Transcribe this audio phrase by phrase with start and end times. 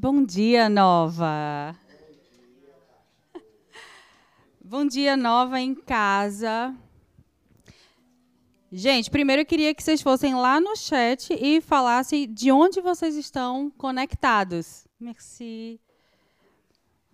[0.00, 1.76] Bom dia, Nova.
[4.64, 6.72] Bom dia, Nova em casa.
[8.70, 13.16] Gente, primeiro eu queria que vocês fossem lá no chat e falassem de onde vocês
[13.16, 14.86] estão conectados.
[15.00, 15.80] Merci.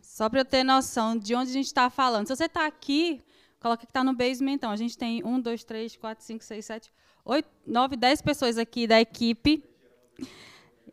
[0.02, 2.26] Só para eu ter noção de onde a gente está falando.
[2.26, 3.22] Se você está aqui,
[3.60, 4.70] coloca que está no basement, então.
[4.70, 6.92] A gente tem um, dois, três, quatro, cinco, seis, sete,
[7.24, 9.64] oito, nove, dez pessoas aqui da equipe.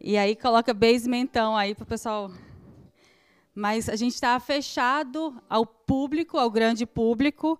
[0.04, 2.31] E aí coloca basement, então, aí para o pessoal.
[3.54, 7.59] Mas a gente está fechado ao público, ao grande público.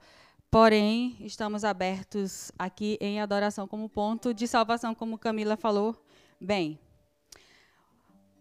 [0.49, 5.95] Porém, estamos abertos aqui em adoração como ponto de salvação, como Camila falou
[6.39, 6.79] bem.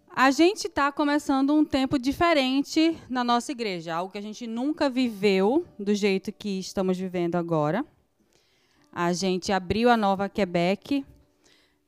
[0.09, 4.89] A gente está começando um tempo diferente na nossa igreja, algo que a gente nunca
[4.89, 7.85] viveu do jeito que estamos vivendo agora.
[8.91, 11.05] A gente abriu a nova Quebec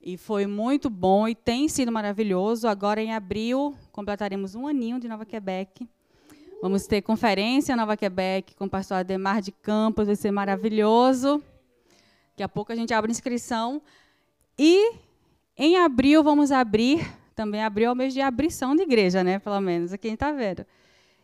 [0.03, 2.67] e foi muito bom e tem sido maravilhoso.
[2.67, 5.87] Agora, em abril, completaremos um aninho de Nova Quebec.
[6.61, 11.41] Vamos ter conferência Nova Quebec com o pastor Ademar de Campos, vai ser maravilhoso.
[12.31, 13.81] Daqui a pouco a gente abre inscrição.
[14.59, 14.93] E
[15.57, 19.39] em abril vamos abrir, também abril é o mês de abrição de igreja, né?
[19.39, 20.65] Pelo menos, aqui a gente está vendo.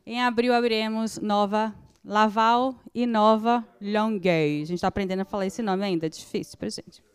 [0.05, 4.63] Em abril abriremos Nova Laval e Nova Longueuil.
[4.63, 7.08] A gente está aprendendo a falar esse nome ainda, é difícil para gente.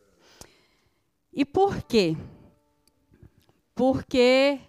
[1.34, 2.16] E por quê?
[3.74, 4.60] Porque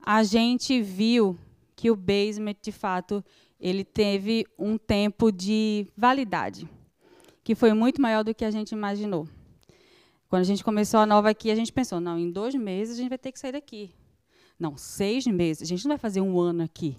[0.00, 1.38] a gente viu
[1.76, 3.24] que o basement, de fato,
[3.60, 6.68] ele teve um tempo de validade,
[7.44, 9.28] que foi muito maior do que a gente imaginou.
[10.28, 13.00] Quando a gente começou a nova aqui, a gente pensou, não, em dois meses a
[13.00, 13.94] gente vai ter que sair daqui.
[14.58, 15.62] Não, seis meses.
[15.62, 16.98] A gente não vai fazer um ano aqui.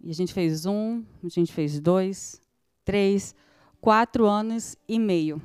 [0.00, 2.40] E a gente fez um, a gente fez dois,
[2.84, 3.34] três,
[3.80, 5.42] quatro anos e meio.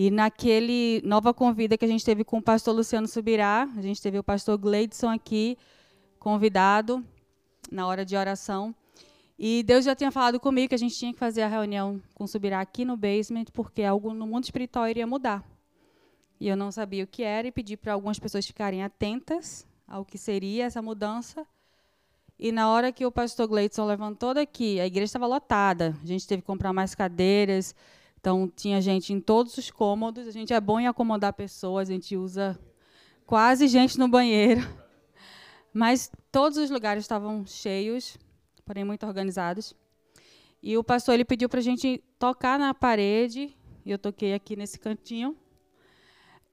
[0.00, 4.00] E naquele nova convida que a gente teve com o pastor Luciano Subirá, a gente
[4.00, 5.58] teve o pastor Gleidson aqui,
[6.20, 7.04] convidado
[7.68, 8.72] na hora de oração.
[9.36, 12.22] E Deus já tinha falado comigo que a gente tinha que fazer a reunião com
[12.22, 15.44] o Subirá aqui no basement, porque algo no mundo espiritual iria mudar.
[16.38, 20.04] E eu não sabia o que era e pedi para algumas pessoas ficarem atentas ao
[20.04, 21.44] que seria essa mudança.
[22.38, 25.96] E na hora que o pastor Gleidson levantou daqui, a igreja estava lotada.
[26.00, 27.74] A gente teve que comprar mais cadeiras.
[28.28, 30.28] Então, tinha gente em todos os cômodos.
[30.28, 31.88] A gente é bom em acomodar pessoas.
[31.88, 32.60] A gente usa
[33.24, 34.60] quase gente no banheiro.
[35.72, 38.18] Mas todos os lugares estavam cheios,
[38.66, 39.74] porém muito organizados.
[40.62, 44.56] E o pastor ele pediu para a gente tocar na parede, e eu toquei aqui
[44.56, 45.34] nesse cantinho,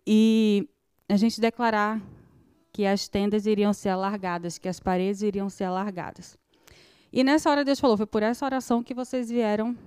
[0.07, 0.69] e
[1.09, 2.01] a gente declarar
[2.71, 6.37] que as tendas iriam ser alargadas, que as paredes iriam ser alargadas.
[7.11, 9.77] E nessa hora Deus falou, foi por essa oração que vocês vieram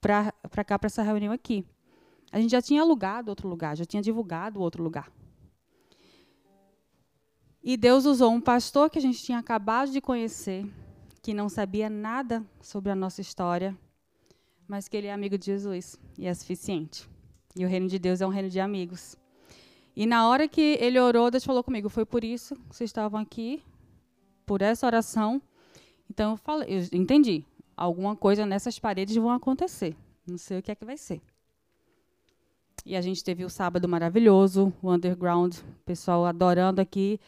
[0.00, 0.32] para
[0.64, 1.64] cá, para essa reunião aqui.
[2.30, 5.10] A gente já tinha alugado outro lugar, já tinha divulgado outro lugar.
[7.62, 10.66] E Deus usou um pastor que a gente tinha acabado de conhecer,
[11.22, 13.76] que não sabia nada sobre a nossa história,
[14.66, 17.08] mas que ele é amigo de Jesus e é suficiente.
[17.56, 19.16] E o reino de Deus é um reino de amigos.
[19.96, 23.18] E na hora que ele orou, Deus falou comigo: foi por isso que vocês estavam
[23.20, 23.62] aqui,
[24.46, 25.42] por essa oração.
[26.08, 27.44] Então eu falei, eu entendi.
[27.78, 29.96] Alguma coisa nessas paredes vão acontecer.
[30.26, 31.22] Não sei o que é que vai ser.
[32.84, 37.20] E a gente teve o sábado maravilhoso, o underground, o pessoal adorando aqui.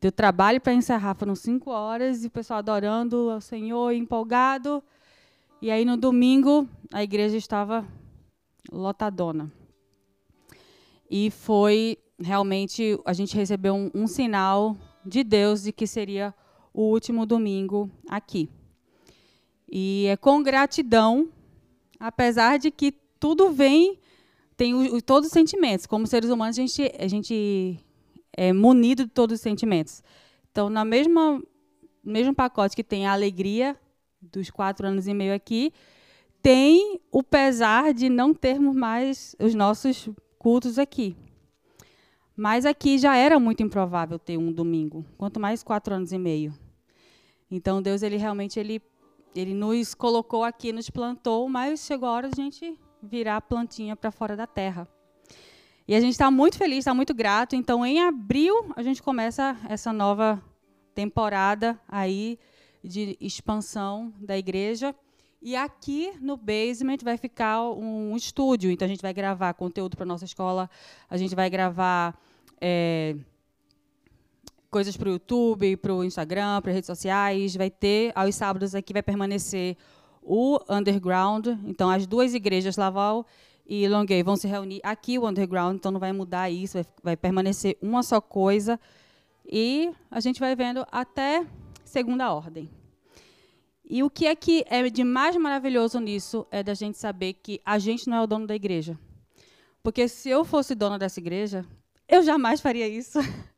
[0.00, 4.82] Deu trabalho para encerrar, foram cinco horas, e o pessoal adorando ao Senhor, empolgado.
[5.60, 7.86] E aí, no domingo, a igreja estava
[8.72, 9.52] lotadona.
[11.10, 16.34] E foi realmente, a gente recebeu um, um sinal de Deus de que seria
[16.72, 18.48] o último domingo aqui.
[19.70, 21.28] E é com gratidão,
[22.00, 23.98] apesar de que tudo vem,
[24.56, 25.86] tem o, todos os sentimentos.
[25.86, 27.78] Como seres humanos, a gente, a gente
[28.36, 30.02] é, munido de todos os sentimentos.
[30.50, 31.42] Então, na mesma
[32.02, 33.76] mesmo pacote que tem a alegria
[34.20, 35.72] dos quatro anos e meio aqui,
[36.42, 40.08] tem o pesar de não termos mais os nossos
[40.38, 41.14] cultos aqui.
[42.36, 46.54] Mas aqui já era muito improvável ter um domingo, quanto mais quatro anos e meio.
[47.50, 48.80] Então Deus ele realmente ele
[49.34, 53.40] ele nos colocou aqui, nos plantou, mas chegou a hora de a gente virar a
[53.40, 54.88] plantinha para fora da terra.
[55.86, 57.56] E a gente está muito feliz, está muito grato.
[57.56, 60.42] Então, em abril, a gente começa essa nova
[60.94, 62.38] temporada aí
[62.84, 64.94] de expansão da igreja.
[65.40, 68.70] E aqui no basement vai ficar um estúdio.
[68.70, 70.68] Então, a gente vai gravar conteúdo para nossa escola,
[71.08, 72.20] a gente vai gravar
[72.60, 73.16] é,
[74.70, 77.56] coisas para o YouTube, para o Instagram, para redes sociais.
[77.56, 79.76] Vai ter, aos sábados aqui vai permanecer
[80.22, 81.48] o underground.
[81.64, 83.26] Então, as duas igrejas, Laval
[83.66, 87.16] e Longueuil vão se reunir aqui, o underground, então não vai mudar isso, vai, vai
[87.16, 88.78] permanecer uma só coisa.
[89.44, 91.46] E a gente vai vendo até
[91.84, 92.70] segunda ordem.
[93.90, 97.60] E o que é que é de mais maravilhoso nisso é da gente saber que
[97.64, 98.98] a gente não é o dono da igreja.
[99.82, 101.64] Porque se eu fosse dona dessa igreja,
[102.06, 103.18] eu jamais faria isso.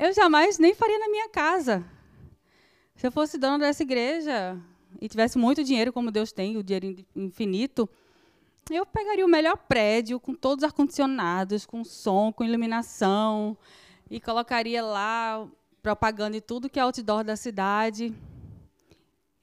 [0.00, 1.84] eu jamais nem faria na minha casa.
[2.96, 4.58] Se eu fosse dona dessa igreja
[4.98, 7.86] e tivesse muito dinheiro, como Deus tem, o dinheiro infinito,
[8.70, 13.54] eu pegaria o melhor prédio, com todos os ar-condicionados, com som, com iluminação,
[14.10, 15.46] e colocaria lá
[15.82, 18.14] propaganda e tudo que é outdoor da cidade.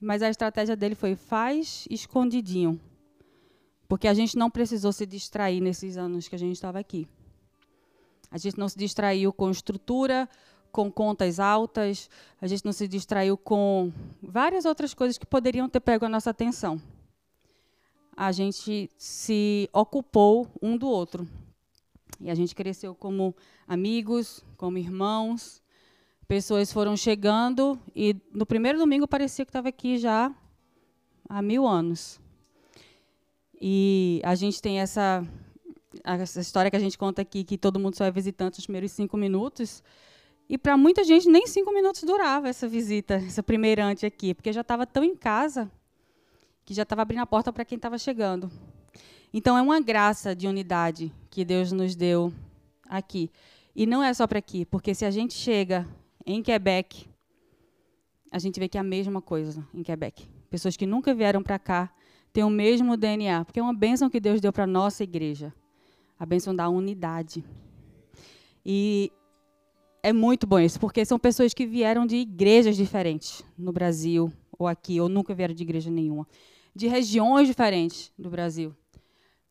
[0.00, 2.80] Mas a estratégia dele foi faz escondidinho.
[3.86, 7.08] Porque a gente não precisou se distrair nesses anos que a gente estava aqui.
[8.30, 10.28] A gente não se distraiu com estrutura,
[10.70, 12.10] com contas altas,
[12.40, 13.92] a gente não se distraiu com
[14.22, 16.80] várias outras coisas que poderiam ter pego a nossa atenção.
[18.16, 21.26] A gente se ocupou um do outro.
[22.20, 23.34] E a gente cresceu como
[23.66, 25.62] amigos, como irmãos.
[26.26, 30.34] Pessoas foram chegando e no primeiro domingo parecia que estava aqui já
[31.28, 32.20] há mil anos.
[33.60, 35.26] E a gente tem essa,
[36.04, 38.92] essa história que a gente conta aqui, que todo mundo só é visitante nos primeiros
[38.92, 39.82] cinco minutos.
[40.48, 44.62] E para muita gente, nem cinco minutos durava essa visita, essa primeirante aqui, porque já
[44.62, 45.70] estava tão em casa
[46.64, 48.50] que já estava abrindo a porta para quem estava chegando.
[49.32, 52.32] Então, é uma graça de unidade que Deus nos deu
[52.88, 53.30] aqui.
[53.76, 55.86] E não é só para aqui, porque se a gente chega
[56.24, 57.06] em Quebec,
[58.30, 60.28] a gente vê que é a mesma coisa em Quebec.
[60.50, 61.92] Pessoas que nunca vieram para cá
[62.32, 65.52] tem o mesmo DNA, porque é uma bênção que Deus deu para a nossa igreja
[66.18, 67.44] a bênção da unidade.
[68.64, 69.12] E
[70.02, 74.66] é muito bom isso, porque são pessoas que vieram de igrejas diferentes no Brasil, ou
[74.66, 76.26] aqui, ou nunca vieram de igreja nenhuma,
[76.74, 78.74] de regiões diferentes do Brasil.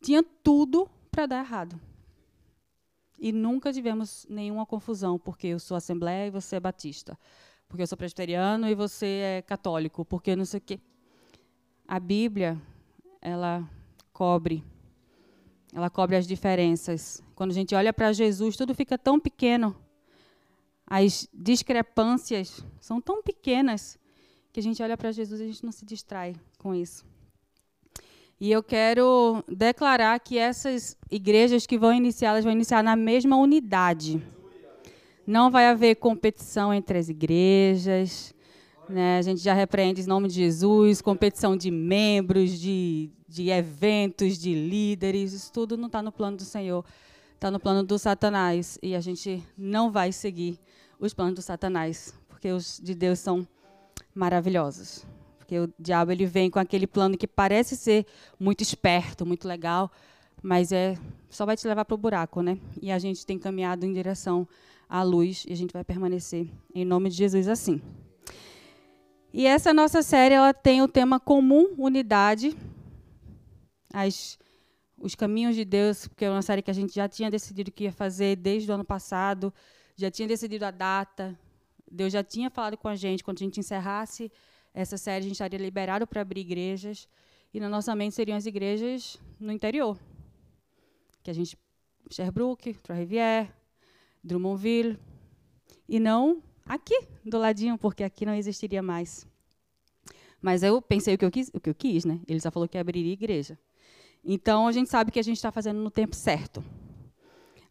[0.01, 1.79] Tinha tudo para dar errado.
[3.19, 7.17] E nunca tivemos nenhuma confusão, porque eu sou assembleia e você é batista.
[7.67, 10.79] Porque eu sou presbiteriano e você é católico, porque não sei o quê
[11.87, 12.61] a Bíblia
[13.21, 13.67] ela
[14.11, 14.61] cobre
[15.77, 17.21] ela cobre as diferenças.
[17.35, 19.75] Quando a gente olha para Jesus, tudo fica tão pequeno.
[20.87, 23.95] As discrepâncias são tão pequenas
[24.51, 27.05] que a gente olha para Jesus e a gente não se distrai com isso.
[28.39, 33.37] E eu quero declarar que essas igrejas que vão iniciar, elas vão iniciar na mesma
[33.37, 34.19] unidade.
[35.27, 38.33] Não vai haver competição entre as igrejas.
[38.89, 39.17] Né?
[39.17, 44.53] A gente já repreende em nome de Jesus, competição de membros, de, de eventos, de
[44.53, 46.85] líderes, isso tudo não está no plano do Senhor,
[47.35, 48.79] está no plano do Satanás.
[48.81, 50.59] E a gente não vai seguir
[50.99, 53.47] os planos do Satanás, porque os de Deus são
[54.13, 55.05] maravilhosos.
[55.37, 58.05] Porque o diabo ele vem com aquele plano que parece ser
[58.39, 59.91] muito esperto, muito legal,
[60.41, 60.97] mas é
[61.29, 62.57] só vai te levar para o buraco, né?
[62.81, 64.47] E a gente tem caminhado em direção
[64.89, 67.81] à luz e a gente vai permanecer em nome de Jesus assim.
[69.37, 72.57] E essa nossa série ela tem o tema comum, unidade,
[73.93, 74.35] as,
[74.97, 77.83] os caminhos de Deus, porque é uma série que a gente já tinha decidido que
[77.83, 79.53] ia fazer desde o ano passado,
[79.95, 81.39] já tinha decidido a data,
[81.91, 84.31] Deus já tinha falado com a gente, quando a gente encerrasse
[84.73, 87.07] essa série, a gente estaria liberado para abrir igrejas,
[87.53, 89.99] e na nossa mente seriam as igrejas no interior,
[91.21, 91.55] que a gente,
[92.09, 93.51] Sherbrooke, Trois-Rivières,
[94.23, 94.97] Drummondville,
[95.87, 99.27] e não aqui, do ladinho, porque aqui não existiria mais.
[100.41, 102.19] Mas eu pensei o que eu quis, o que eu quis né?
[102.27, 103.57] Ele só falou que abriria igreja.
[104.23, 106.63] Então a gente sabe que a gente está fazendo no tempo certo.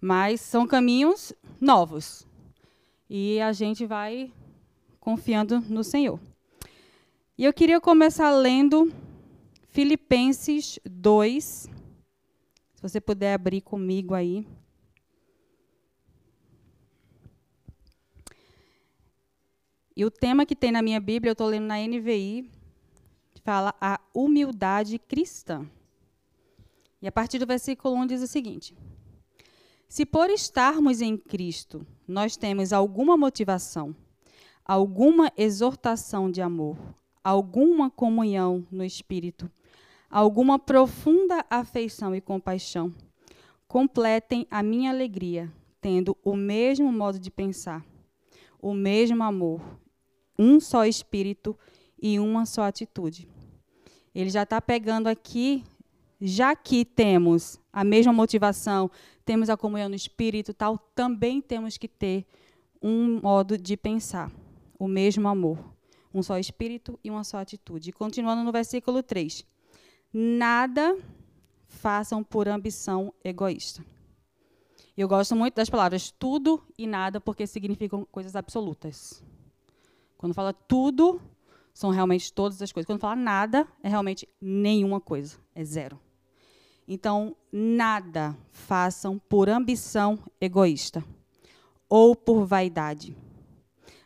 [0.01, 2.27] Mas são caminhos novos.
[3.09, 4.33] E a gente vai
[4.99, 6.19] confiando no Senhor.
[7.39, 8.93] E eu queria começar lendo
[9.69, 11.45] Filipenses 2.
[12.75, 14.47] Se você puder abrir comigo aí.
[19.97, 22.51] E o tema que tem na minha Bíblia, eu estou lendo na NVI,
[23.43, 25.67] fala a humildade cristã.
[27.01, 28.77] E a partir do versículo 1 diz o seguinte:
[29.89, 33.97] Se por estarmos em Cristo nós temos alguma motivação,
[34.63, 36.77] alguma exortação de amor,
[37.25, 39.51] alguma comunhão no Espírito,
[40.11, 42.95] alguma profunda afeição e compaixão,
[43.67, 45.51] completem a minha alegria,
[45.81, 47.83] tendo o mesmo modo de pensar,
[48.61, 49.61] o mesmo amor,
[50.39, 51.59] um só espírito
[52.01, 53.29] e uma só atitude.
[54.15, 55.65] Ele já está pegando aqui,
[56.21, 58.91] já que temos a mesma motivação,
[59.25, 62.25] temos a comunhão no espírito, tal, também temos que ter
[62.81, 64.31] um modo de pensar,
[64.79, 65.59] o mesmo amor,
[66.15, 67.93] um só espírito e uma só atitude.
[67.93, 69.45] continuando no versículo 3.
[70.13, 70.97] Nada
[71.69, 73.85] façam por ambição egoísta.
[74.97, 79.23] Eu gosto muito das palavras tudo e nada, porque significam coisas absolutas.
[80.17, 81.21] Quando fala tudo,
[81.75, 82.87] são realmente todas as coisas.
[82.87, 86.01] Quando fala nada, é realmente nenhuma coisa, é zero.
[86.89, 91.05] Então, nada façam por ambição egoísta
[91.89, 93.17] ou por vaidade,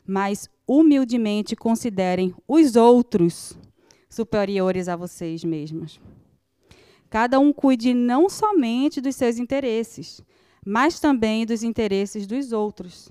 [0.06, 3.56] mas humildemente considerem os outros
[4.08, 6.00] superiores a vocês mesmos.
[7.08, 10.22] Cada um cuide não somente dos seus interesses,
[10.64, 13.10] mas também dos interesses dos outros.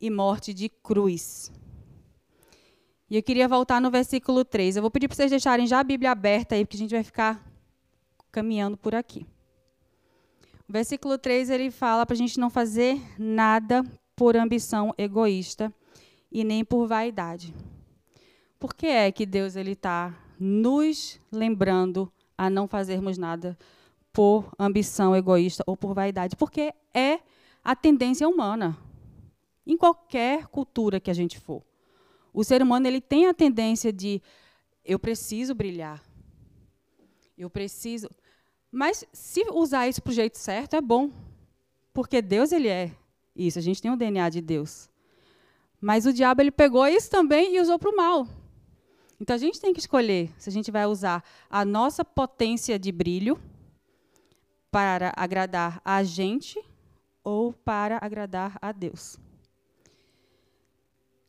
[0.00, 1.52] e morte de cruz.
[3.10, 4.76] E eu queria voltar no versículo 3.
[4.76, 7.02] Eu vou pedir para vocês deixarem já a Bíblia aberta aí, porque a gente vai
[7.02, 7.42] ficar
[8.30, 9.26] caminhando por aqui.
[10.68, 13.82] O versículo 3 ele fala para a gente não fazer nada
[14.14, 15.72] por ambição egoísta
[16.30, 17.54] e nem por vaidade.
[18.58, 23.56] Por que é que Deus ele está nos lembrando a não fazermos nada
[24.12, 26.36] por ambição egoísta ou por vaidade?
[26.36, 27.20] Porque é
[27.64, 28.76] a tendência humana.
[29.68, 31.62] Em qualquer cultura que a gente for.
[32.32, 34.22] O ser humano ele tem a tendência de
[34.82, 36.02] eu preciso brilhar.
[37.36, 38.08] Eu preciso.
[38.72, 41.12] Mas se usar isso para o jeito certo é bom,
[41.92, 42.92] porque Deus ele é
[43.36, 43.58] isso.
[43.58, 44.88] A gente tem o DNA de Deus.
[45.78, 48.26] Mas o diabo ele pegou isso também e usou para o mal.
[49.20, 52.90] Então a gente tem que escolher se a gente vai usar a nossa potência de
[52.90, 53.38] brilho
[54.70, 56.58] para agradar a gente
[57.22, 59.18] ou para agradar a Deus.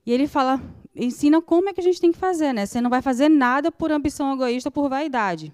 [0.10, 0.60] E ele fala,
[0.96, 2.66] ensina como é que a gente tem que fazer, né?
[2.66, 5.54] Você não vai fazer nada por ambição egoísta, por vaidade.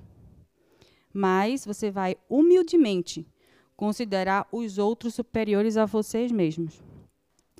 [1.14, 3.28] Mas você vai humildemente
[3.76, 6.82] considerar os outros superiores a vocês mesmos.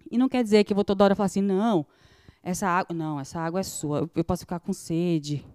[0.10, 1.86] E não quer dizer que eu vou toda hora falar assim, não,
[2.42, 5.46] essa água, não, essa água é sua, eu posso ficar com sede.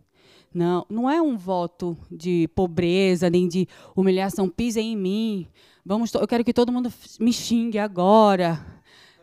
[0.52, 3.66] Não, não é um voto de pobreza, nem de
[3.96, 5.48] humilhação, pisem em mim.
[5.86, 8.62] Vamos, eu quero que todo mundo me xingue agora.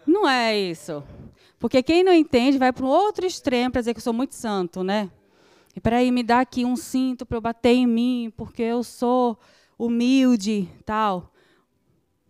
[0.07, 1.03] Não é isso.
[1.59, 4.35] Porque quem não entende vai para um outro extremo para dizer que eu sou muito
[4.35, 5.09] santo, né?
[5.75, 9.37] E peraí, me dá aqui um cinto para eu bater em mim, porque eu sou
[9.77, 11.31] humilde, tal.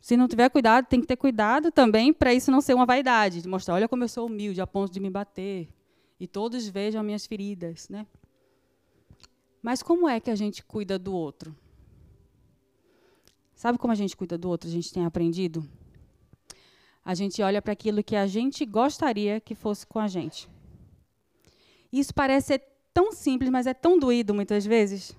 [0.01, 3.41] Se não tiver cuidado, tem que ter cuidado também para isso não ser uma vaidade,
[3.41, 5.67] de mostrar, olha como eu sou humilde a ponto de me bater
[6.19, 8.05] e todos vejam minhas feridas, né?
[9.61, 11.55] Mas como é que a gente cuida do outro?
[13.53, 14.69] Sabe como a gente cuida do outro?
[14.69, 15.67] A gente tem aprendido
[17.07, 20.49] a gente olha para aquilo que a gente gostaria que fosse com a gente.
[21.89, 25.15] Isso parece ser tão simples, mas é tão doído muitas vezes.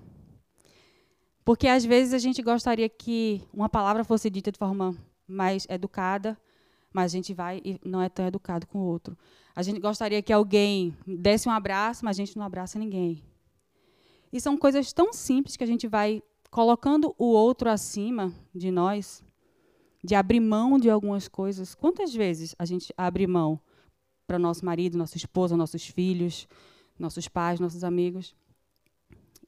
[1.46, 4.94] Porque às vezes a gente gostaria que uma palavra fosse dita de forma
[5.26, 6.36] mais educada,
[6.92, 9.16] mas a gente vai e não é tão educado com o outro.
[9.56, 13.24] A gente gostaria que alguém desse um abraço, mas a gente não abraça ninguém.
[14.30, 19.26] E são coisas tão simples que a gente vai colocando o outro acima de nós
[20.02, 21.74] de abrir mão de algumas coisas.
[21.74, 23.60] Quantas vezes a gente abre mão
[24.26, 26.46] para nosso marido, nossa esposa, nossos filhos,
[26.98, 28.34] nossos pais, nossos amigos?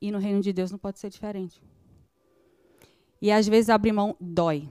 [0.00, 1.62] E no reino de Deus não pode ser diferente.
[3.20, 4.68] E às vezes abrir mão dói.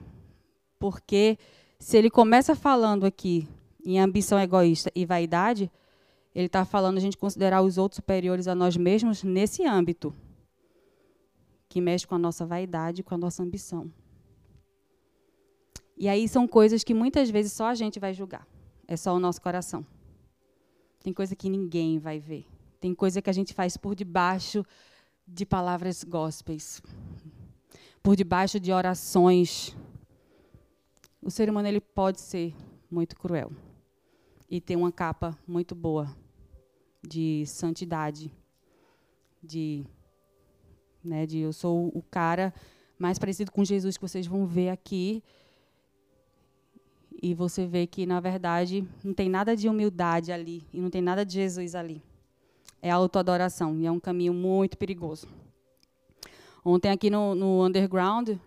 [0.78, 1.38] Porque
[1.78, 3.48] se ele começa falando aqui
[3.84, 5.70] em ambição egoísta e vaidade,
[6.34, 10.14] ele está falando a gente considerar os outros superiores a nós mesmos nesse âmbito,
[11.68, 13.90] que mexe com a nossa vaidade, com a nossa ambição.
[16.00, 18.48] E aí são coisas que muitas vezes só a gente vai julgar.
[18.88, 19.86] É só o nosso coração.
[21.02, 22.46] Tem coisa que ninguém vai ver.
[22.80, 24.64] Tem coisa que a gente faz por debaixo
[25.28, 26.80] de palavras gospels,
[28.02, 29.76] por debaixo de orações.
[31.20, 32.54] O ser humano ele pode ser
[32.90, 33.52] muito cruel
[34.48, 36.16] e ter uma capa muito boa
[37.06, 38.32] de santidade,
[39.42, 39.84] de,
[41.04, 42.54] né, de eu sou o cara
[42.98, 45.22] mais parecido com Jesus que vocês vão ver aqui
[47.22, 51.02] e você vê que, na verdade, não tem nada de humildade ali e não tem
[51.02, 52.02] nada de Jesus ali.
[52.80, 55.28] É autoadoração e é um caminho muito perigoso.
[56.64, 58.38] Ontem, aqui no, no Underground, eu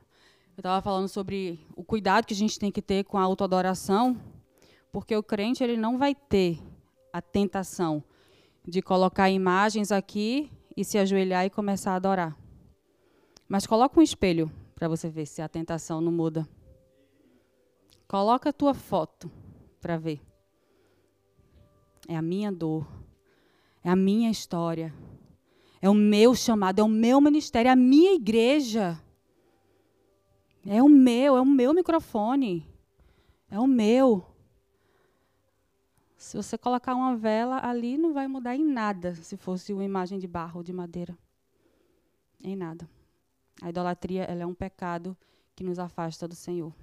[0.57, 4.19] estava falando sobre o cuidado que a gente tem que ter com a autoadoração,
[4.91, 6.59] porque o crente ele não vai ter
[7.11, 8.03] a tentação
[8.67, 12.37] de colocar imagens aqui e se ajoelhar e começar a adorar.
[13.47, 16.47] Mas coloca um espelho para você ver se a tentação não muda.
[18.13, 19.31] Coloca a tua foto
[19.81, 20.21] para ver.
[22.07, 22.87] É a minha dor.
[23.83, 24.93] É a minha história.
[25.81, 29.01] É o meu chamado, é o meu ministério, é a minha igreja.
[30.63, 32.71] É o meu, é o meu microfone.
[33.49, 34.23] É o meu.
[36.15, 40.19] Se você colocar uma vela ali, não vai mudar em nada se fosse uma imagem
[40.19, 41.17] de barro ou de madeira.
[42.43, 42.87] Em nada.
[43.59, 45.17] A idolatria ela é um pecado
[45.55, 46.82] que nos afasta do Senhor.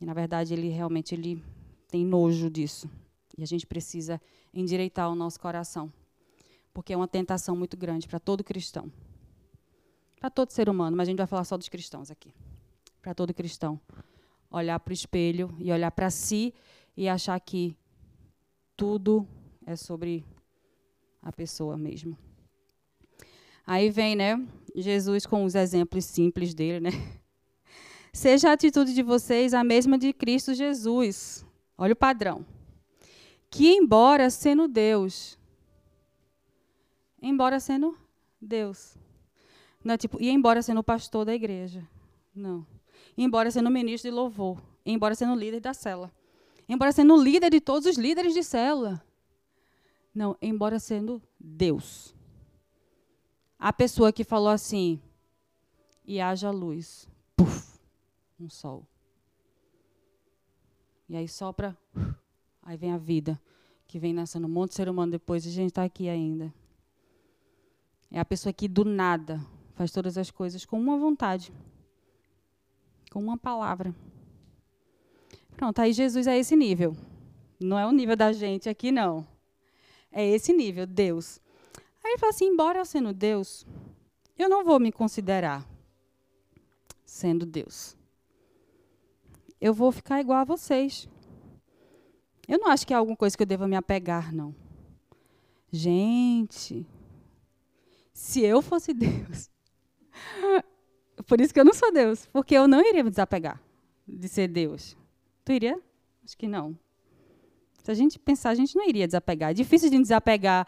[0.00, 1.44] E, na verdade, ele realmente ele
[1.88, 2.90] tem nojo disso.
[3.36, 4.20] E a gente precisa
[4.52, 5.92] endireitar o nosso coração.
[6.72, 8.90] Porque é uma tentação muito grande para todo cristão.
[10.18, 12.32] Para todo ser humano, mas a gente vai falar só dos cristãos aqui.
[13.02, 13.80] Para todo cristão.
[14.50, 16.54] Olhar para o espelho e olhar para si
[16.96, 17.76] e achar que
[18.76, 19.26] tudo
[19.66, 20.24] é sobre
[21.22, 22.16] a pessoa mesmo.
[23.66, 24.36] Aí vem, né,
[24.74, 26.90] Jesus com os exemplos simples dele, né?
[28.12, 31.44] Seja a atitude de vocês a mesma de Cristo Jesus.
[31.76, 32.44] Olha o padrão.
[33.50, 35.38] Que embora sendo Deus,
[37.20, 37.98] embora sendo
[38.40, 38.96] Deus,
[39.82, 41.86] não é tipo, e embora sendo pastor da igreja,
[42.34, 42.64] não.
[43.18, 46.12] Embora sendo ministro de louvor, embora sendo líder da cela
[46.72, 49.04] embora sendo líder de todos os líderes de célula.
[50.14, 52.14] Não, embora sendo Deus.
[53.58, 55.00] A pessoa que falou assim,
[56.04, 57.69] e haja luz, puf,
[58.42, 58.86] um sol.
[61.08, 61.76] E aí sopra,
[62.62, 63.40] aí vem a vida,
[63.86, 66.52] que vem nascendo um monte de ser humano depois, e a gente está aqui ainda.
[68.10, 69.40] É a pessoa que do nada
[69.74, 71.52] faz todas as coisas com uma vontade,
[73.10, 73.94] com uma palavra.
[75.56, 76.96] Pronto, aí Jesus é esse nível.
[77.58, 79.26] Não é o nível da gente aqui, não.
[80.10, 81.40] É esse nível, Deus.
[82.02, 83.66] Aí ele fala assim: embora eu sendo Deus,
[84.38, 85.68] eu não vou me considerar
[87.04, 87.96] sendo Deus.
[89.60, 91.08] Eu vou ficar igual a vocês.
[92.48, 94.54] Eu não acho que é alguma coisa que eu deva me apegar, não.
[95.70, 96.86] Gente,
[98.12, 99.50] se eu fosse Deus.
[101.26, 103.62] Por isso que eu não sou Deus, porque eu não iria me desapegar
[104.08, 104.96] de ser Deus.
[105.44, 105.80] Tu iria?
[106.24, 106.76] Acho que não.
[107.82, 109.50] Se a gente pensar, a gente não iria desapegar.
[109.50, 110.66] É difícil de desapegar.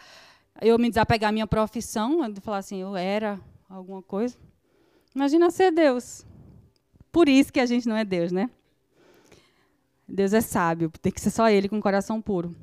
[0.61, 4.37] Eu me desapegar da minha profissão, de falar assim, eu era alguma coisa.
[5.14, 6.25] Imagina ser Deus.
[7.11, 8.51] Por isso que a gente não é Deus, né?
[10.09, 12.55] Deus é sábio, tem que ser só Ele com o coração puro.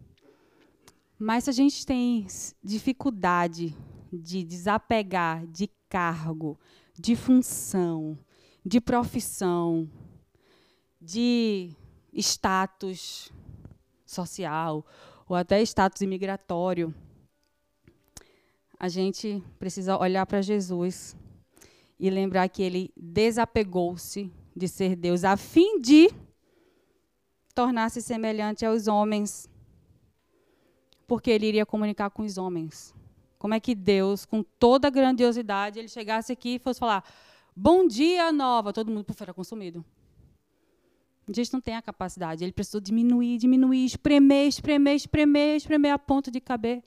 [1.17, 2.25] Mas se a gente tem
[2.63, 3.75] dificuldade
[4.11, 6.57] de desapegar de cargo,
[6.97, 8.17] de função,
[8.65, 9.89] de profissão,
[11.01, 11.71] de
[12.13, 13.31] status
[14.05, 14.85] social
[15.27, 16.93] ou até status imigratório,
[18.79, 21.15] a gente precisa olhar para Jesus
[21.99, 26.09] e lembrar que ele desapegou-se de ser Deus a fim de
[27.59, 29.49] tornar-se semelhante aos homens,
[31.05, 32.95] porque ele iria comunicar com os homens.
[33.37, 37.03] Como é que Deus, com toda a grandiosidade, ele chegasse aqui e fosse falar:
[37.53, 38.71] Bom dia, nova.
[38.71, 39.83] Todo mundo era consumido.
[41.27, 42.45] A gente não tem a capacidade.
[42.45, 46.81] Ele precisou diminuir, diminuir, espremer, espremer, espremer, espremer a ponto de caber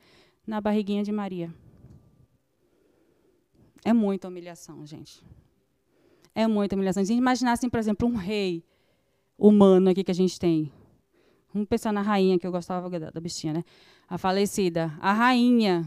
[0.46, 1.54] na barriguinha de Maria.
[3.84, 5.22] É muita humilhação, gente.
[6.34, 7.04] É muita humilhação.
[7.04, 8.64] Se a gente imaginar, assim, por exemplo, um rei
[9.42, 10.70] humano aqui que a gente tem.
[11.52, 13.64] Vamos pensar na rainha, que eu gostava da bichinha, né?
[14.08, 14.92] A falecida.
[15.00, 15.86] A rainha.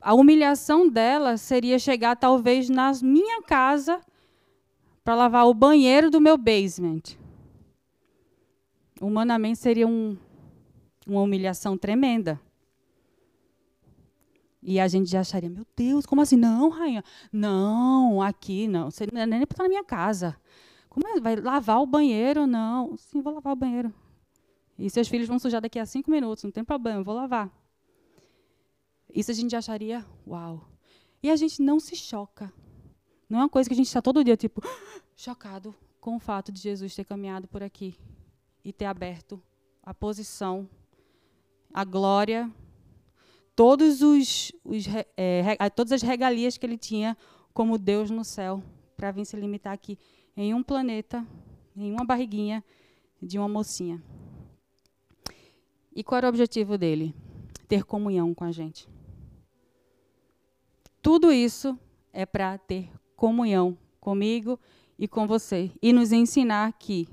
[0.00, 4.00] A humilhação dela seria chegar, talvez, na minha casa
[5.04, 7.02] para lavar o banheiro do meu basement.
[9.00, 10.16] Humanamente seria um,
[11.06, 12.40] uma humilhação tremenda.
[14.62, 16.36] E a gente já acharia, meu Deus, como assim?
[16.36, 17.04] Não, rainha.
[17.30, 18.90] Não, aqui não.
[18.90, 20.36] Você é nem para estar na minha casa.
[20.94, 21.20] Como é?
[21.20, 22.46] Vai lavar o banheiro?
[22.46, 22.96] Não.
[22.96, 23.92] Sim, vou lavar o banheiro.
[24.78, 27.50] E seus filhos vão sujar daqui a cinco minutos, não tem problema, vou lavar.
[29.12, 30.68] Isso a gente acharia, uau.
[31.20, 32.52] E a gente não se choca.
[33.28, 34.62] Não é uma coisa que a gente está todo dia, tipo,
[35.16, 37.96] chocado com o fato de Jesus ter caminhado por aqui
[38.64, 39.42] e ter aberto
[39.82, 40.68] a posição,
[41.72, 42.48] a glória,
[43.56, 44.84] todos os, os
[45.16, 47.16] é, todas as regalias que ele tinha
[47.52, 48.62] como Deus no céu,
[48.96, 49.98] para vir se limitar aqui
[50.36, 51.26] em um planeta,
[51.76, 52.64] em uma barriguinha
[53.20, 54.02] de uma mocinha.
[55.94, 57.14] E qual era o objetivo dele?
[57.68, 58.88] Ter comunhão com a gente.
[61.00, 61.78] Tudo isso
[62.12, 64.58] é para ter comunhão comigo
[64.98, 65.70] e com você.
[65.80, 67.08] E nos ensinar que,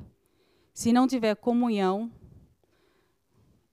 [0.73, 2.11] se não tiver comunhão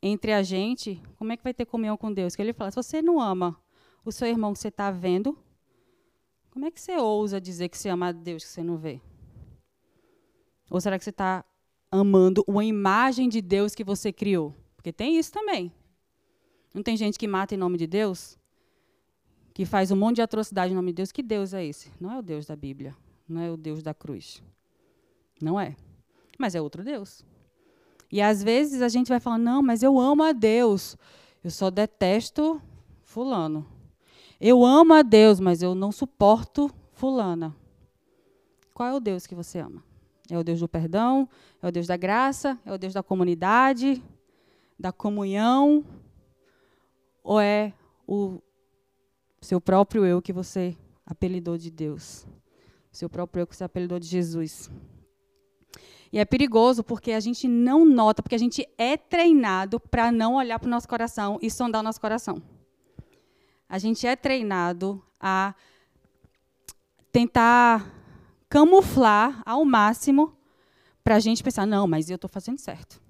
[0.03, 2.37] entre a gente, como é que vai ter comunhão com Deus?
[2.37, 3.61] Que ele fala: se você não ama
[4.05, 5.39] o seu irmão que você está vendo,
[6.51, 9.01] como é que você ousa dizer que você ama a Deus que você não vê?
[10.71, 11.45] Ou será que você está
[11.91, 14.55] amando uma imagem de Deus que você criou?
[14.77, 15.73] Porque tem isso também.
[16.75, 18.39] Não tem gente que mata em nome de Deus?
[19.55, 21.11] Que faz um monte de atrocidade em nome de Deus?
[21.11, 21.91] Que Deus é esse?
[21.99, 22.95] Não é o Deus da Bíblia.
[23.29, 24.43] Não é o Deus da cruz.
[25.41, 25.77] Não é.
[26.39, 27.25] Mas é outro Deus.
[28.11, 30.97] E às vezes a gente vai falar: não, mas eu amo a Deus.
[31.43, 32.61] Eu só detesto
[33.03, 33.67] Fulano.
[34.41, 37.55] Eu amo a Deus, mas eu não suporto Fulana.
[38.73, 39.83] Qual é o Deus que você ama?
[40.31, 41.29] É o Deus do perdão?
[41.63, 42.59] É o Deus da graça?
[42.65, 44.03] É o Deus da comunidade?
[44.79, 45.85] Da comunhão?
[47.23, 47.73] Ou é
[48.07, 48.41] o
[49.41, 52.27] seu próprio eu que você apelidou de Deus?
[52.93, 54.71] O seu próprio eu que você apelidou de Jesus?
[56.13, 60.37] E é perigoso porque a gente não nota, porque a gente é treinado para não
[60.37, 62.43] olhar para o nosso coração e sondar o nosso coração.
[63.69, 65.55] A gente é treinado a
[67.13, 67.98] tentar
[68.49, 70.37] camuflar ao máximo
[71.05, 73.01] para a gente pensar, não, mas eu estou fazendo certo.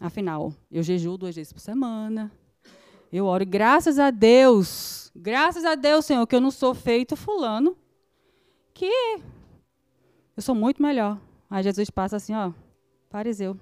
[0.00, 2.30] Afinal, eu jejuo duas vezes por semana.
[3.12, 7.76] Eu oro, graças a Deus, graças a Deus, Senhor, que eu não sou feito fulano,
[8.72, 8.90] que
[10.36, 11.20] eu sou muito melhor.
[11.48, 12.52] Aí Jesus passa assim, ó,
[13.10, 13.56] fariseu,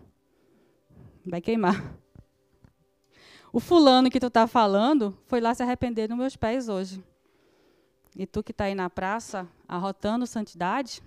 [1.27, 1.95] vai queimar.
[3.53, 7.03] O fulano que tu está falando foi lá se arrepender nos meus pés hoje.
[8.17, 11.01] E tu que está aí na praça, arrotando santidade,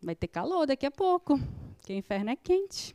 [0.00, 1.40] vai ter calor daqui a pouco,
[1.76, 2.94] porque o inferno é quente.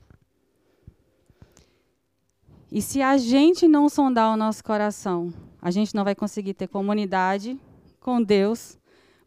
[2.71, 6.69] E se a gente não sondar o nosso coração, a gente não vai conseguir ter
[6.69, 7.59] comunidade
[7.99, 8.77] com Deus,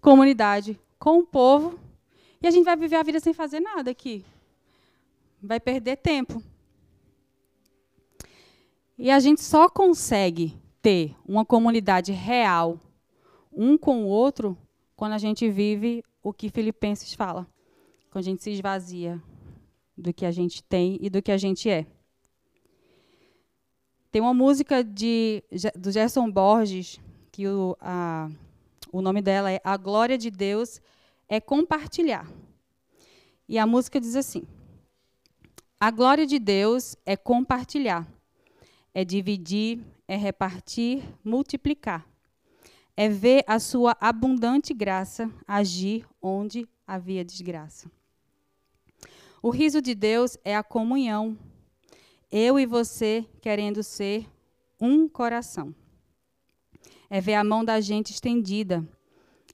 [0.00, 1.78] comunidade com o povo
[2.40, 4.24] e a gente vai viver a vida sem fazer nada aqui.
[5.42, 6.42] Vai perder tempo.
[8.96, 12.80] E a gente só consegue ter uma comunidade real,
[13.52, 14.56] um com o outro,
[14.98, 17.46] quando a gente vive o que Filipenses fala.
[18.10, 19.22] Quando a gente se esvazia
[19.96, 21.86] do que a gente tem e do que a gente é.
[24.10, 25.44] Tem uma música de,
[25.76, 26.98] do Gerson Borges,
[27.30, 28.28] que o, a,
[28.90, 30.80] o nome dela é A Glória de Deus
[31.28, 32.28] é compartilhar.
[33.48, 34.42] E a música diz assim:
[35.78, 38.04] A glória de Deus é compartilhar,
[38.92, 42.04] é dividir, é repartir, multiplicar.
[42.98, 47.88] É ver a sua abundante graça agir onde havia desgraça.
[49.40, 51.38] O riso de Deus é a comunhão.
[52.28, 54.26] Eu e você querendo ser
[54.80, 55.72] um coração.
[57.08, 58.84] É ver a mão da gente estendida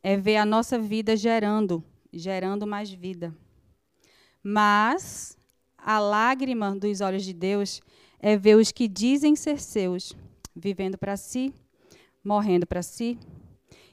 [0.05, 3.35] é ver a nossa vida gerando, gerando mais vida.
[4.43, 5.35] Mas
[5.79, 7.81] a lágrima dos olhos de Deus
[8.21, 10.15] é ver os que dizem ser seus,
[10.55, 11.55] vivendo para si,
[12.25, 13.19] morrendo para si,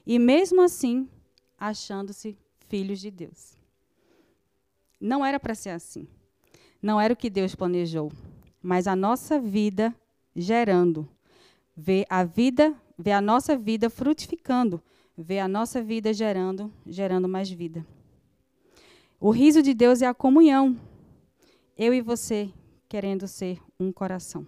[0.06, 1.08] e mesmo assim,
[1.58, 2.36] achando-se
[2.68, 3.56] filhos de Deus.
[4.98, 6.08] Não era para ser assim.
[6.80, 8.10] Não era o que Deus planejou,
[8.60, 9.94] mas a nossa vida
[10.34, 11.08] gerando,
[11.76, 14.82] ver a vida, ver a nossa vida frutificando,
[15.16, 17.86] ver a nossa vida gerando, gerando mais vida.
[19.20, 20.76] O riso de Deus é a comunhão.
[21.76, 22.50] Eu e você
[22.88, 24.44] querendo ser um coração.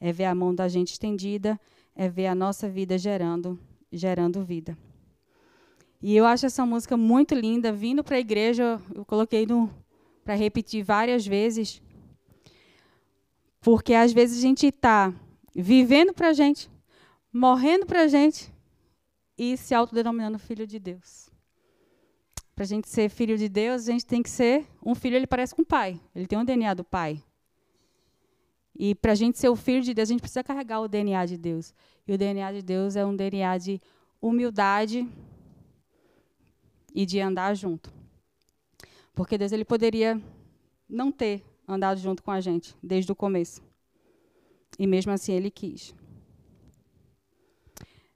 [0.00, 1.60] É ver a mão da gente estendida,
[1.98, 3.58] é ver a nossa vida gerando,
[3.92, 4.78] gerando vida.
[6.00, 7.72] E eu acho essa música muito linda.
[7.72, 9.44] Vindo para a igreja, eu coloquei
[10.24, 11.82] para repetir várias vezes.
[13.60, 15.12] Porque às vezes a gente está
[15.52, 16.70] vivendo para a gente,
[17.32, 18.48] morrendo para a gente,
[19.36, 21.28] e se autodenominando filho de Deus.
[22.54, 25.26] Para a gente ser filho de Deus, a gente tem que ser um filho, ele
[25.26, 26.00] parece com o pai.
[26.14, 27.22] Ele tem o um DNA do pai.
[28.78, 31.26] E para a gente ser o filho de Deus, a gente precisa carregar o DNA
[31.26, 31.74] de Deus.
[32.06, 33.80] E o DNA de Deus é um DNA de
[34.22, 35.06] humildade
[36.94, 37.92] e de andar junto.
[39.12, 40.22] Porque Deus ele poderia
[40.88, 43.60] não ter andado junto com a gente desde o começo.
[44.78, 45.92] E mesmo assim ele quis.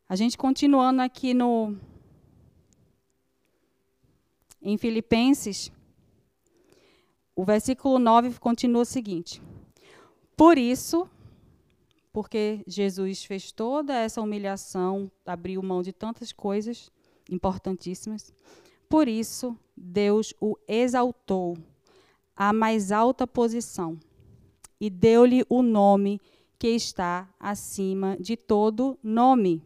[0.09, 1.77] A gente continuando aqui no
[4.61, 5.73] em Filipenses,
[7.35, 9.43] o versículo 9 continua o seguinte:
[10.37, 11.09] Por isso,
[12.13, 16.91] porque Jesus fez toda essa humilhação, abriu mão de tantas coisas
[17.31, 18.33] importantíssimas,
[18.89, 21.57] por isso Deus o exaltou
[22.37, 23.99] à mais alta posição
[24.81, 26.21] e deu-lhe o nome
[26.59, 29.63] que está acima de todo nome.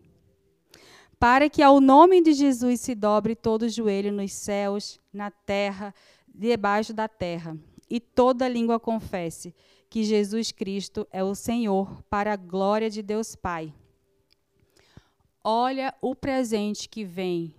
[1.18, 5.94] Para que ao nome de Jesus se dobre todo joelho nos céus, na terra,
[6.28, 7.56] debaixo da terra,
[7.88, 9.54] e toda língua confesse
[9.96, 13.72] que Jesus Cristo é o Senhor, para a glória de Deus Pai.
[15.42, 17.54] Olha o presente que vem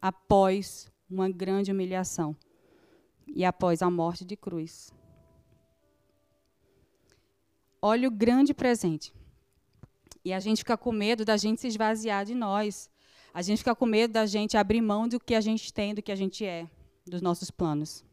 [0.00, 2.36] após uma grande humilhação.
[3.26, 4.92] e após a morte de cruz.
[7.82, 9.12] Olha o grande presente.
[10.24, 12.88] E a gente fica com medo da gente se esvaziar de nós.
[13.34, 16.00] A gente fica com medo da gente abrir mão do que a gente tem, do
[16.00, 16.70] que a gente é,
[17.04, 18.04] dos nossos planos.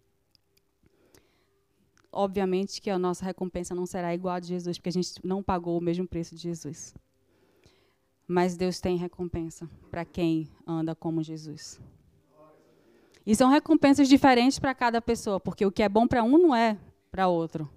[2.15, 5.41] Obviamente que a nossa recompensa não será igual a de Jesus, porque a gente não
[5.41, 6.93] pagou o mesmo preço de Jesus.
[8.27, 11.81] Mas Deus tem recompensa para quem anda como Jesus.
[13.25, 16.55] E são recompensas diferentes para cada pessoa, porque o que é bom para um não
[16.55, 16.77] é
[17.09, 17.67] para outro.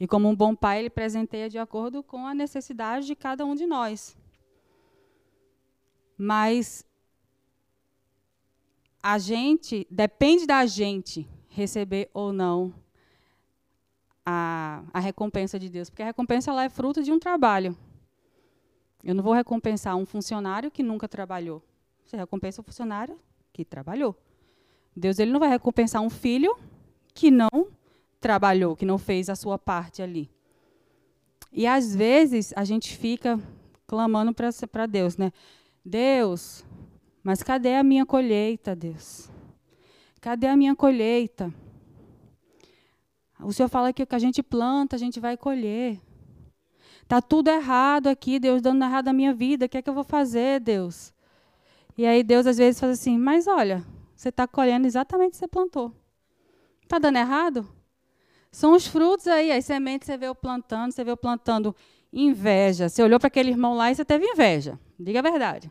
[0.00, 3.54] E como um bom pai, ele presenteia de acordo com a necessidade de cada um
[3.54, 4.16] de nós.
[6.18, 6.84] Mas
[9.02, 12.74] a gente, depende da gente receber ou não
[14.26, 17.76] a, a recompensa de Deus, porque a recompensa ela é fruto de um trabalho.
[19.04, 21.62] Eu não vou recompensar um funcionário que nunca trabalhou.
[22.04, 23.16] Você recompensa o funcionário
[23.52, 24.16] que trabalhou.
[24.94, 26.58] Deus ele não vai recompensar um filho
[27.14, 27.68] que não
[28.20, 30.28] trabalhou, que não fez a sua parte ali.
[31.52, 33.38] E às vezes a gente fica
[33.86, 35.32] clamando para Deus, né?
[35.84, 36.64] Deus,
[37.22, 39.30] mas cadê a minha colheita, Deus?
[40.20, 41.54] Cadê a minha colheita?
[43.40, 46.00] O Senhor fala que o que a gente planta, a gente vai colher.
[47.06, 49.66] Tá tudo errado aqui, Deus dando errado a minha vida.
[49.66, 51.14] O que é que eu vou fazer, Deus?
[51.96, 55.36] E aí Deus às vezes faz assim: Mas olha, você está colhendo exatamente o que
[55.36, 55.92] você plantou.
[56.82, 57.68] Está dando errado?
[58.50, 61.76] São os frutos aí, as sementes você veio plantando, você veio plantando
[62.12, 62.88] inveja.
[62.88, 64.78] Você olhou para aquele irmão lá e você teve inveja.
[64.98, 65.70] Diga a verdade.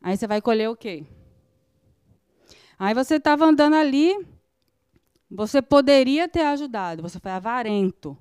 [0.00, 1.04] Aí você vai colher o quê?
[2.78, 4.16] Aí você estava andando ali,
[5.30, 8.18] você poderia ter ajudado, você foi avarento.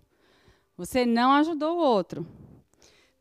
[0.77, 2.25] Você não ajudou o outro.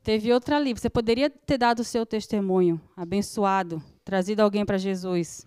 [0.02, 5.46] Teve outra ali, você poderia ter dado o seu testemunho, abençoado, trazido alguém para Jesus.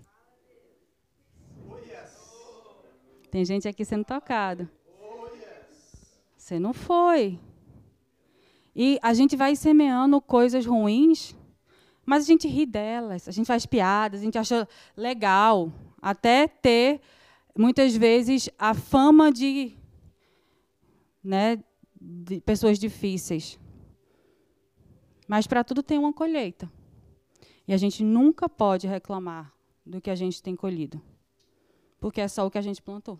[3.29, 4.69] Tem gente aqui sendo tocado.
[6.35, 7.39] Você não foi.
[8.75, 11.35] E a gente vai semeando coisas ruins,
[12.05, 16.99] mas a gente ri delas, a gente faz piadas, a gente acha legal, até ter
[17.57, 19.77] muitas vezes a fama de,
[21.23, 21.63] né,
[21.99, 23.59] de pessoas difíceis.
[25.27, 26.71] Mas para tudo tem uma colheita.
[27.67, 29.53] E a gente nunca pode reclamar
[29.85, 31.01] do que a gente tem colhido
[32.01, 33.17] porque é só o que a gente plantou.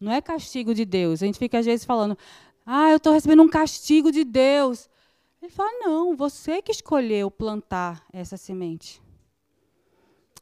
[0.00, 1.22] Não é castigo de Deus.
[1.22, 2.16] A gente fica às vezes falando,
[2.64, 4.88] ah, eu estou recebendo um castigo de Deus.
[5.40, 9.02] Ele fala, não, você que escolheu plantar essa semente.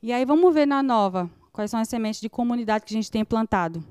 [0.00, 3.10] E aí vamos ver na nova quais são as sementes de comunidade que a gente
[3.10, 3.84] tem plantado.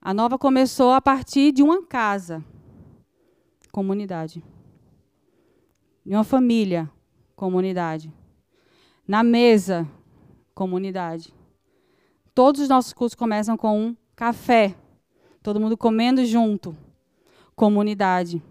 [0.00, 2.44] A nova começou a partir de uma casa,
[3.72, 4.42] comunidade.
[6.04, 6.90] De uma família,
[7.34, 8.12] comunidade.
[9.08, 9.88] Na mesa,
[10.54, 11.32] comunidade.
[12.34, 14.74] Todos os nossos cursos começam com um café.
[15.42, 16.76] Todo mundo comendo junto.
[17.54, 18.42] Comunidade.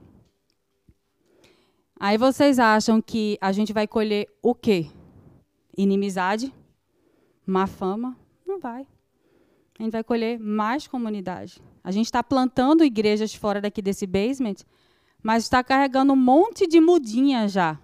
[1.99, 4.89] Aí vocês acham que a gente vai colher o quê?
[5.77, 6.53] Inimizade?
[7.45, 8.17] Má fama?
[8.45, 8.87] Não vai.
[9.77, 11.61] A gente vai colher mais comunidade.
[11.83, 14.55] A gente está plantando igrejas fora daqui desse basement,
[15.21, 17.79] mas está carregando um monte de mudinha já,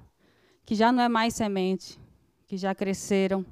[0.65, 1.99] que já não é mais semente,
[2.47, 3.45] que já cresceram.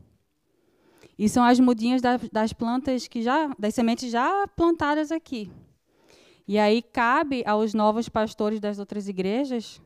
[1.17, 5.52] E são as mudinhas das, das plantas que já, das sementes já plantadas aqui.
[6.48, 9.82] E aí cabe aos novos pastores das outras igrejas,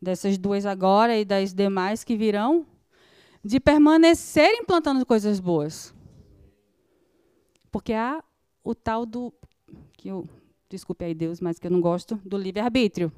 [0.00, 2.66] dessas duas agora e das demais que virão,
[3.44, 5.94] de permanecerem plantando coisas boas.
[7.70, 8.24] Porque há
[8.62, 9.32] o tal do
[9.92, 10.26] que eu
[10.68, 13.12] desculpe aí Deus, mas que eu não gosto do livre-arbítrio.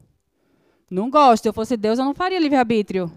[0.90, 1.44] Não gosto.
[1.44, 3.10] Se eu fosse Deus, eu não faria livre-arbítrio.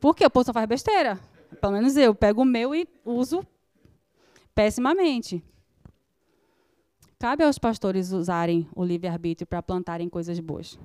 [0.00, 0.24] Por quê?
[0.24, 1.20] O povo só faz besteira.
[1.60, 3.46] Pelo menos eu pego o meu e uso
[4.54, 5.42] pessimamente.
[7.18, 10.78] Cabe aos pastores usarem o livre-arbítrio para plantarem coisas boas.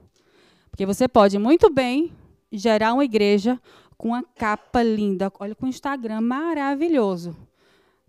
[0.69, 2.11] Porque você pode muito bem
[2.51, 3.59] gerar uma igreja
[4.03, 7.33] com uma capa linda, olha com um Instagram maravilhoso.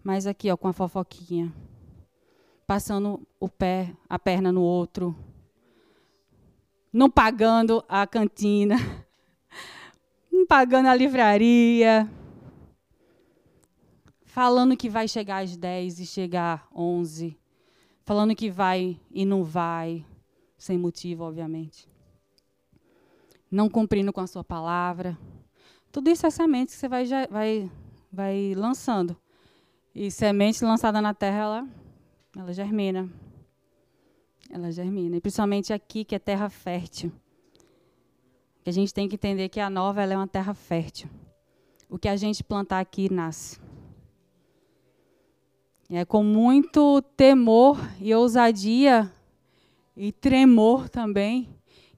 [0.03, 1.55] Mas aqui, ó, com a fofoquinha.
[2.67, 5.15] Passando o pé, a perna no outro.
[6.93, 8.75] Não pagando a cantina.
[10.33, 12.11] Não pagando a livraria
[14.25, 17.39] falando que vai chegar às 10 e chegar às 11,
[18.03, 20.05] falando que vai e não vai,
[20.59, 21.89] sem motivo, obviamente.
[23.49, 25.17] Não cumprindo com a sua palavra.
[25.95, 27.71] Tudo isso é semente que você vai, vai,
[28.13, 29.17] vai lançando.
[29.95, 31.69] E semente lançada na terra, ela,
[32.37, 33.09] ela germina.
[34.51, 35.17] Ela germina.
[35.17, 37.13] E principalmente aqui, que é terra fértil.
[38.65, 41.09] Que a gente tem que entender que a nova é uma terra fértil.
[41.89, 43.61] O que a gente plantar aqui nasce.
[45.89, 49.09] É com muito temor e ousadia
[49.97, 51.49] e tremor também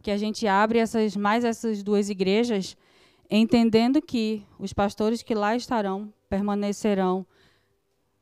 [0.03, 2.77] que a gente abre essas mais essas duas igrejas,
[3.31, 7.27] entendendo que os pastores que lá estarão permanecerão,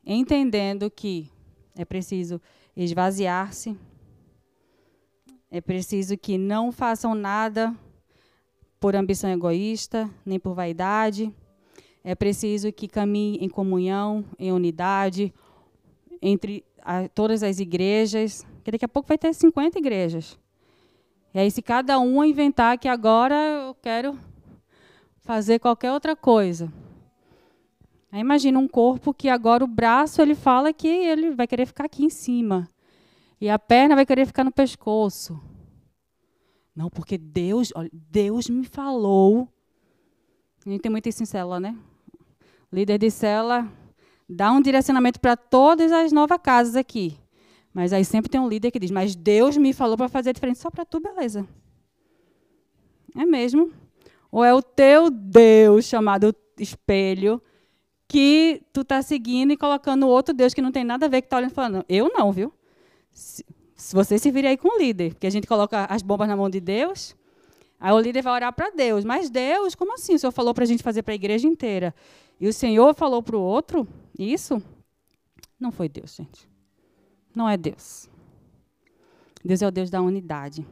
[0.05, 1.31] entendendo que
[1.77, 2.41] é preciso
[2.77, 3.77] esvaziar-se,
[5.51, 7.75] é preciso que não façam nada
[8.81, 11.33] por ambição egoísta, nem por vaidade.
[12.03, 15.33] É preciso que caminhem em comunhão, em unidade,
[16.21, 20.39] entre a, todas as igrejas, que daqui a pouco vai ter 50 igrejas.
[21.33, 24.19] E aí, se cada um inventar que agora eu quero
[25.25, 26.73] fazer qualquer outra coisa.
[28.13, 31.87] Aí imagina um corpo que agora o braço ele fala que ele vai querer ficar
[31.87, 32.69] aqui em cima.
[33.41, 35.41] E a perna vai querer ficar no pescoço.
[36.77, 39.49] Não, porque Deus, olha, Deus me falou.
[40.65, 41.77] A gente tem muito isso em célula, né?
[42.73, 43.71] líder de célula
[44.29, 47.17] dá um direcionamento para todas as novas casas aqui.
[47.73, 50.59] Mas aí sempre tem um líder que diz: Mas Deus me falou para fazer diferente
[50.59, 51.47] só para tu, beleza.
[53.17, 53.73] É mesmo?
[54.35, 57.41] Ou é o teu Deus, chamado espelho,
[58.09, 61.27] que tu está seguindo e colocando outro Deus que não tem nada a ver, que
[61.27, 62.53] está olhando e falando: Eu não, viu?
[63.13, 66.27] Se, se você se vir aí com o líder, porque a gente coloca as bombas
[66.27, 67.15] na mão de Deus,
[67.79, 69.05] aí o líder vai orar para Deus.
[69.05, 70.17] Mas Deus, como assim?
[70.17, 71.95] O Senhor falou para a gente fazer para a igreja inteira.
[72.41, 73.87] E o Senhor falou para o outro
[74.19, 74.61] isso?
[75.61, 76.51] Não foi Deus, gente.
[77.33, 78.11] Não é Deus.
[79.45, 80.67] Deus é o Deus da unidade.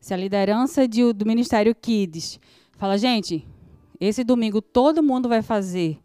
[0.00, 2.40] Se a liderança de, do Ministério Kids
[2.76, 3.46] fala, gente,
[4.00, 5.98] esse domingo todo mundo vai fazer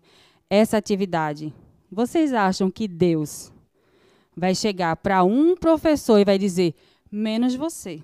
[0.50, 1.54] essa atividade,
[1.92, 3.52] vocês acham que Deus
[4.36, 6.74] vai chegar para um professor e vai dizer,
[7.12, 8.02] menos você?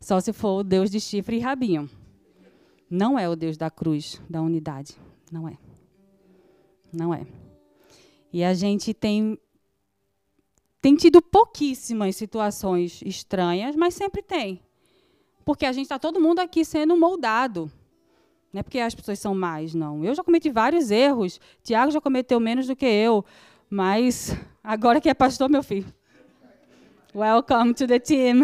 [0.00, 1.88] Só se for o Deus de chifre e rabinho.
[2.90, 4.96] Não é o Deus da cruz, da unidade.
[5.30, 5.58] Não é.
[6.90, 7.26] Não é.
[8.32, 9.38] E a gente tem
[10.80, 14.62] tem tido pouquíssimas situações estranhas, mas sempre tem.
[15.48, 17.72] Porque a gente está todo mundo aqui sendo moldado.
[18.52, 20.04] Não é porque as pessoas são mais, não.
[20.04, 21.40] Eu já cometi vários erros.
[21.62, 23.24] Tiago já cometeu menos do que eu.
[23.70, 25.90] Mas agora que é pastor, meu filho.
[27.14, 28.42] Welcome to the team.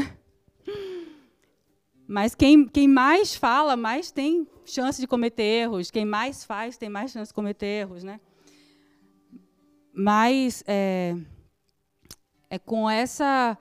[2.09, 5.91] Mas quem, quem mais fala, mais tem chance de cometer erros.
[5.91, 8.03] Quem mais faz, tem mais chance de cometer erros.
[8.03, 8.19] Né?
[9.93, 11.15] Mas é,
[12.49, 13.59] é com essa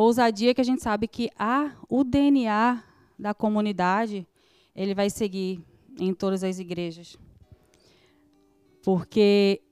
[0.00, 2.82] ousadia que a gente sabe que ah, o DNA
[3.18, 4.26] da comunidade
[4.74, 5.62] ele vai seguir
[5.98, 7.16] em todas as igrejas.
[8.82, 9.62] Porque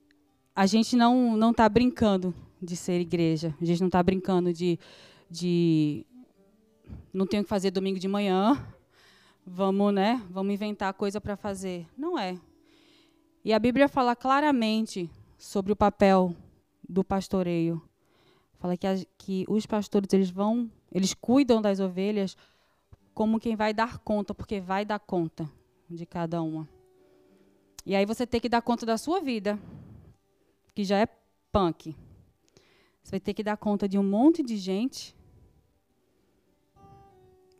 [0.55, 3.53] a gente não não está brincando de ser igreja.
[3.61, 4.79] A gente não está brincando de,
[5.29, 6.05] de
[7.13, 8.65] não tenho que fazer domingo de manhã,
[9.45, 10.21] vamos, né?
[10.29, 11.85] Vamos inventar coisa para fazer.
[11.97, 12.39] Não é.
[13.43, 16.33] E a Bíblia fala claramente sobre o papel
[16.87, 17.81] do pastoreio.
[18.63, 22.37] Fala que, que os pastores eles vão, eles cuidam das ovelhas
[23.13, 25.51] como quem vai dar conta, porque vai dar conta
[25.89, 26.65] de cada uma.
[27.85, 29.59] E aí você tem que dar conta da sua vida,
[30.73, 31.07] que já é
[31.51, 31.93] punk.
[33.03, 35.13] Você vai ter que dar conta de um monte de gente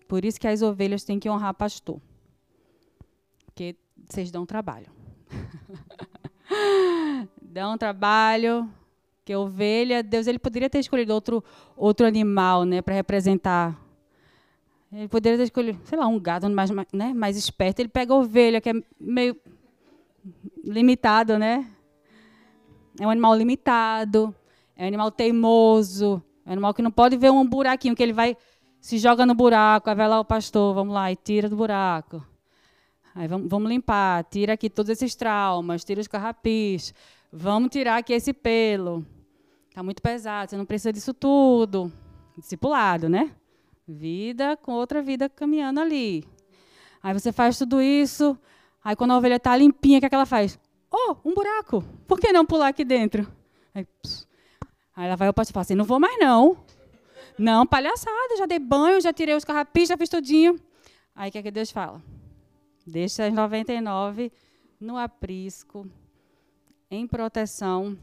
[0.08, 2.00] por isso que as ovelhas têm que honrar pastor.
[3.44, 3.76] Porque
[4.10, 4.90] vocês dão trabalho.
[7.42, 8.74] dão trabalho.
[9.26, 11.44] Que ovelha, Deus ele poderia ter escolhido outro,
[11.78, 13.80] outro animal, né, para representar.
[14.92, 17.80] Ele poderia ter escolhido, sei lá, um gado mais, né, mais esperto.
[17.80, 19.36] Ele pega a ovelha, que é meio
[20.64, 21.68] limitado, né?
[23.00, 24.36] É um animal limitado,
[24.76, 28.14] é um animal teimoso, é um animal que não pode ver um buraquinho, que ele
[28.14, 28.38] vai
[28.80, 32.22] se joga no buraco, aí vai lá o pastor, vamos lá, e tira do buraco.
[33.16, 36.94] Aí vamos, vamos limpar, tira aqui todos esses traumas, tira os carrapis,
[37.32, 39.06] vamos tirar aqui esse pelo.
[39.74, 41.92] Está muito pesado, você não precisa disso tudo.
[42.38, 43.32] Discipulado, né?
[43.88, 46.24] Vida com outra vida caminhando ali.
[47.02, 48.38] Aí você faz tudo isso,
[48.84, 50.60] aí quando a ovelha está limpinha, o que, é que ela faz?
[50.92, 53.28] Oh, um buraco, por que não pular aqui dentro?
[53.74, 53.88] Aí,
[54.96, 56.56] aí ela vai o pastor e fala assim, não vou mais não.
[57.36, 60.56] Não, palhaçada, já dei banho, já tirei os carrapis, já fiz tudinho.
[61.16, 62.00] Aí o que é que Deus fala?
[62.86, 64.32] Deixa as 99
[64.80, 65.90] no aprisco,
[66.92, 67.98] em proteção,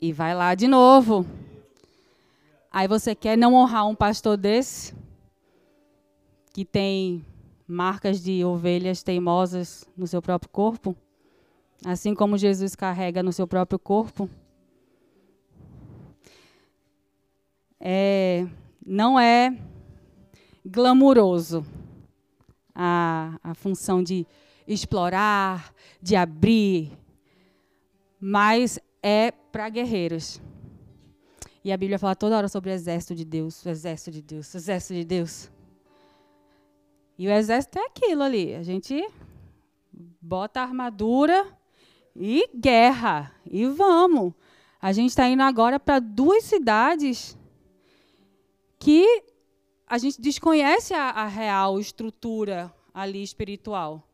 [0.00, 1.26] e vai lá de novo.
[2.70, 4.94] Aí você quer não honrar um pastor desse,
[6.52, 7.24] que tem
[7.66, 10.96] marcas de ovelhas teimosas no seu próprio corpo,
[11.84, 14.28] assim como Jesus carrega no seu próprio corpo?
[17.80, 18.46] é,
[18.84, 19.56] não é
[20.64, 21.64] glamuroso
[22.74, 24.26] a, a função de
[24.68, 25.72] explorar,
[26.02, 26.92] de abrir.
[28.20, 30.40] mas é para guerreiros.
[31.62, 34.52] E a Bíblia fala toda hora sobre o exército de Deus, o exército de Deus,
[34.52, 35.50] o exército de Deus.
[37.18, 38.54] E o exército é aquilo ali.
[38.54, 39.06] A gente
[40.20, 41.46] bota a armadura
[42.16, 43.34] e guerra.
[43.44, 44.32] E vamos.
[44.80, 47.36] A gente está indo agora para duas cidades
[48.78, 49.04] que
[49.86, 54.08] a gente desconhece a, a real estrutura ali espiritual.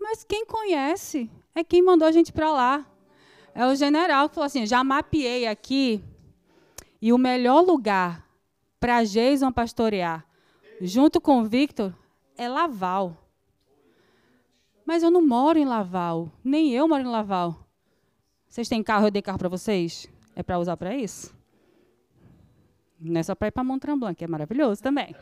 [0.00, 2.86] Mas quem conhece é quem mandou a gente para lá.
[3.54, 6.02] É o general que falou assim: já mapeei aqui
[7.00, 8.28] e o melhor lugar
[8.80, 10.26] para Jason pastorear,
[10.80, 11.94] junto com o Victor,
[12.36, 13.16] é Laval.
[14.84, 17.64] Mas eu não moro em Laval, nem eu moro em Laval.
[18.48, 19.06] Vocês têm carro?
[19.06, 20.08] Eu dei carro para vocês?
[20.36, 21.34] É para usar para isso?
[23.00, 25.14] Não é só para ir para Mont Tremblant, que é maravilhoso também.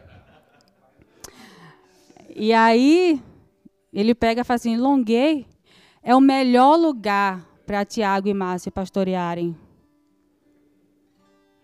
[2.35, 3.23] E aí,
[3.93, 5.47] ele pega e fala assim: Longuei
[6.03, 9.57] é o melhor lugar para Tiago e Márcia pastorearem.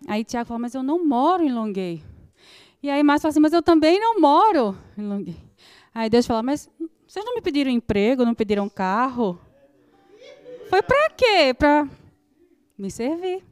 [0.07, 2.03] Aí Tiago fala: Mas eu não moro em Longuei.
[2.82, 5.36] E aí Márcia fala assim: Mas eu também não moro em Longuei.
[5.94, 6.70] Aí Deus fala: Mas
[7.07, 9.38] vocês não me pediram emprego, não pediram carro?
[10.68, 11.55] Foi para quê?
[11.57, 11.88] Para
[12.76, 13.42] me servir.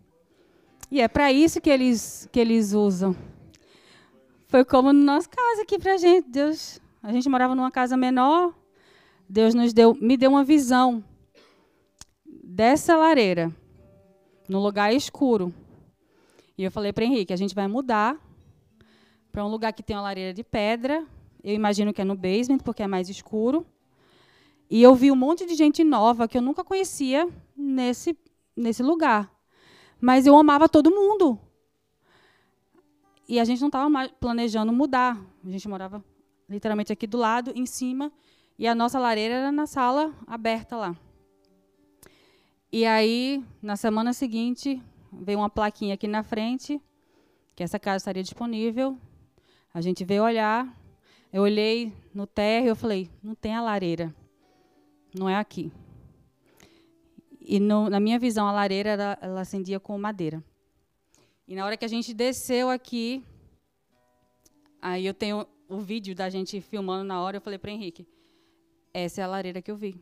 [0.90, 3.16] E é para isso que eles, que eles usam.
[4.46, 6.28] Foi como no nosso caso aqui para a gente.
[6.28, 8.54] Deus, a gente morava numa casa menor.
[9.28, 11.02] Deus nos deu, me deu uma visão
[12.56, 13.54] dessa lareira,
[14.48, 15.52] no lugar escuro.
[16.56, 18.18] E eu falei para Henrique, a gente vai mudar
[19.30, 21.06] para um lugar que tem uma lareira de pedra,
[21.44, 23.66] eu imagino que é no basement, porque é mais escuro.
[24.70, 28.18] E eu vi um monte de gente nova que eu nunca conhecia nesse,
[28.56, 29.30] nesse lugar.
[30.00, 31.38] Mas eu amava todo mundo.
[33.28, 35.20] E a gente não estava planejando mudar.
[35.44, 36.02] A gente morava
[36.48, 38.10] literalmente aqui do lado, em cima.
[38.58, 40.96] E a nossa lareira era na sala aberta lá.
[42.72, 46.80] E aí, na semana seguinte, veio uma plaquinha aqui na frente,
[47.54, 48.98] que essa casa estaria disponível.
[49.72, 50.76] A gente veio olhar,
[51.32, 54.14] eu olhei no térreo e falei, não tem a lareira.
[55.14, 55.72] Não é aqui.
[57.40, 60.42] E no, na minha visão, a lareira ela, ela acendia com madeira.
[61.46, 63.24] E na hora que a gente desceu aqui,
[64.82, 68.06] aí eu tenho o vídeo da gente filmando na hora, eu falei para Henrique,
[68.92, 70.00] essa é a lareira que eu vi.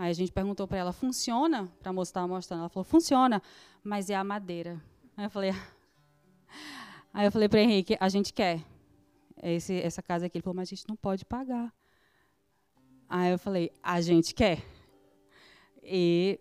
[0.00, 1.70] Aí a gente perguntou para ela, funciona?
[1.78, 2.60] Para a moça estava mostrando.
[2.60, 3.42] Ela falou, funciona,
[3.84, 4.82] mas é a madeira.
[5.14, 5.50] Aí eu falei,
[7.12, 8.64] aí eu falei para Henrique, a gente quer
[9.42, 10.38] esse, essa casa aqui.
[10.38, 11.70] Ele falou, mas a gente não pode pagar.
[13.10, 14.64] Aí eu falei, a gente quer.
[15.82, 16.40] E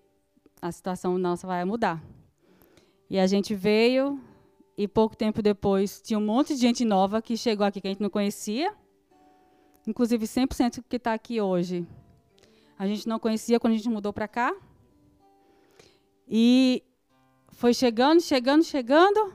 [0.61, 2.01] a situação nossa vai mudar.
[3.09, 4.21] E a gente veio,
[4.77, 7.91] e pouco tempo depois tinha um monte de gente nova que chegou aqui que a
[7.91, 8.73] gente não conhecia.
[9.85, 11.85] Inclusive 100% que está aqui hoje.
[12.79, 14.55] A gente não conhecia quando a gente mudou para cá.
[16.25, 16.81] E
[17.51, 19.33] foi chegando, chegando, chegando.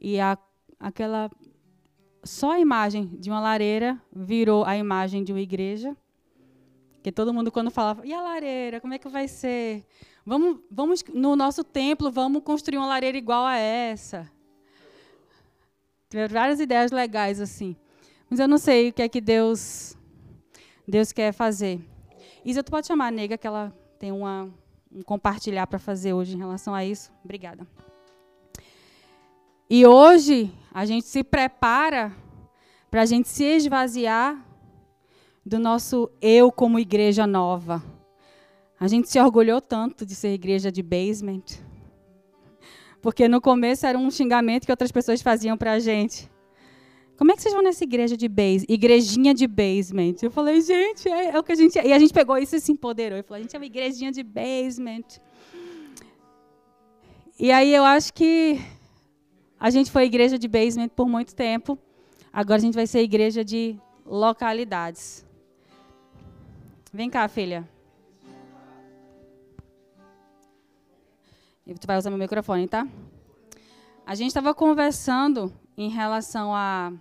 [0.00, 0.38] E a,
[0.78, 1.28] aquela
[2.22, 5.96] só a imagem de uma lareira virou a imagem de uma igreja.
[7.02, 9.84] Que todo mundo quando falava, e a lareira, como é que vai ser?
[10.24, 14.30] Vamos, vamos no nosso templo, vamos construir uma lareira igual a essa.
[16.08, 17.74] Tiveram várias ideias legais assim.
[18.30, 19.96] Mas eu não sei o que é que Deus
[20.86, 21.80] Deus quer fazer.
[22.46, 24.48] Isa, tu pode chamar a nega que ela tem uma,
[24.92, 27.10] um compartilhar para fazer hoje em relação a isso?
[27.24, 27.66] Obrigada.
[29.68, 32.14] E hoje a gente se prepara
[32.88, 34.40] para a gente se esvaziar
[35.44, 37.82] do nosso eu como igreja nova.
[38.78, 41.42] A gente se orgulhou tanto de ser igreja de basement.
[43.02, 46.30] Porque no começo era um xingamento que outras pessoas faziam para a gente.
[47.16, 50.16] Como é que vocês vão nessa igreja de base, igrejinha de basement?
[50.22, 51.86] Eu falei, gente, é, é o que a gente é.
[51.86, 53.16] E a gente pegou isso e se empoderou.
[53.16, 55.04] Eu falei, a gente é uma igrejinha de basement.
[57.38, 58.60] E aí eu acho que
[59.58, 61.78] a gente foi igreja de basement por muito tempo.
[62.30, 65.24] Agora a gente vai ser igreja de localidades.
[66.92, 67.66] Vem cá, filha.
[71.66, 72.86] E tu vai usar meu microfone, tá?
[74.04, 76.92] A gente estava conversando em relação a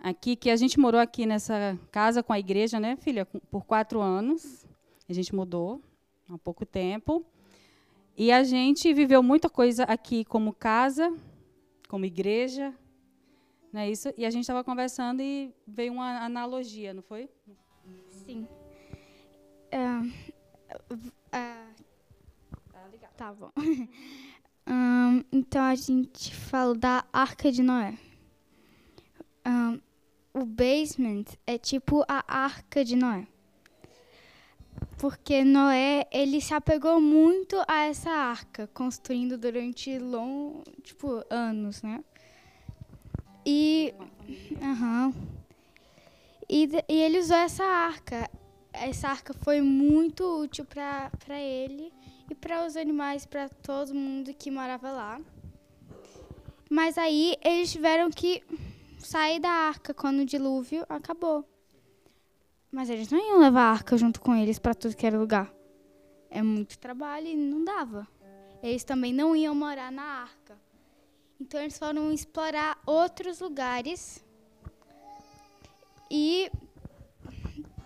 [0.00, 4.00] aqui que a gente morou aqui nessa casa com a igreja, né, filha, por quatro
[4.00, 4.66] anos.
[5.08, 5.80] A gente mudou
[6.28, 7.24] há pouco tempo
[8.16, 11.14] e a gente viveu muita coisa aqui como casa,
[11.88, 12.74] como igreja,
[13.72, 14.12] não é isso?
[14.16, 17.28] E a gente estava conversando e veio uma analogia, não foi?
[18.08, 18.48] Sim.
[19.72, 20.06] Uh,
[20.92, 21.60] uh,
[22.72, 23.50] tá, tá bom.
[24.66, 27.96] um, então a gente fala da Arca de Noé.
[29.46, 29.80] Um,
[30.32, 33.26] o basement é tipo a Arca de Noé.
[34.98, 42.04] porque Noé, ele se apegou muito a essa arca, construindo durante long, tipo, anos, né?
[43.44, 43.94] E,
[44.60, 45.14] uhum,
[46.48, 48.30] e, e ele usou essa arca.
[48.72, 51.92] Essa arca foi muito útil para ele
[52.30, 55.20] e para os animais, para todo mundo que morava lá.
[56.68, 58.42] Mas aí eles tiveram que
[59.00, 61.44] sair da arca quando o dilúvio acabou.
[62.70, 65.52] Mas eles não iam levar a arca junto com eles para tudo que era lugar.
[66.30, 68.06] É muito trabalho e não dava.
[68.62, 70.56] Eles também não iam morar na arca.
[71.40, 74.24] Então eles foram explorar outros lugares.
[76.10, 76.50] E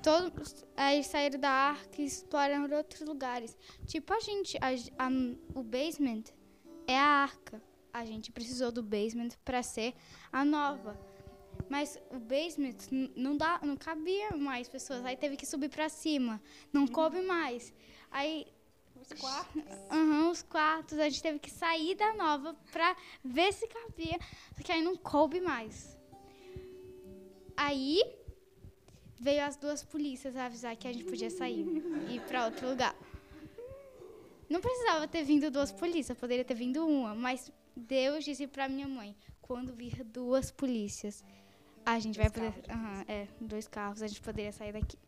[0.02, 3.56] todos aí saíram da arca e exploraram outros lugares.
[3.86, 5.08] Tipo a gente, a, a,
[5.54, 6.24] o basement
[6.86, 7.62] é a arca.
[7.92, 9.94] A gente precisou do basement para ser
[10.34, 10.98] a nova.
[11.68, 12.76] Mas o basement
[13.16, 15.04] não dá, não cabia mais pessoas.
[15.04, 16.42] Aí teve que subir para cima.
[16.72, 17.72] Não coube mais.
[18.10, 18.46] Aí
[19.00, 19.62] os quartos.
[19.92, 20.98] Uhum, os quartos.
[20.98, 24.18] A gente teve que sair da nova para ver se cabia.
[24.56, 25.96] Só que aí não coube mais.
[27.56, 28.02] Aí
[29.20, 31.64] veio as duas polícias avisar que a gente podia sair
[32.08, 32.94] e ir para outro lugar.
[34.50, 38.88] Não precisava ter vindo duas polícias, poderia ter vindo uma, mas Deus disse para minha
[38.88, 39.16] mãe:
[39.46, 41.22] quando vir duas polícias,
[41.84, 42.64] a gente dois vai poder.
[42.74, 44.98] Uhum, é, dois carros, a gente poderia sair daqui.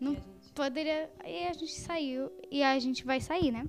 [0.00, 0.52] Não gente...
[0.52, 1.08] poderia.
[1.24, 2.32] E a gente saiu.
[2.50, 3.64] E a gente vai sair, né?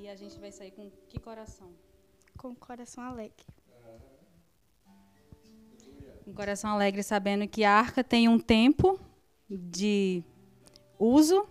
[0.00, 1.70] E a gente vai sair com que coração?
[2.38, 3.44] Com coração alegre.
[6.26, 8.98] Um coração alegre, sabendo que a arca tem um tempo
[9.50, 10.24] de
[10.98, 11.46] uso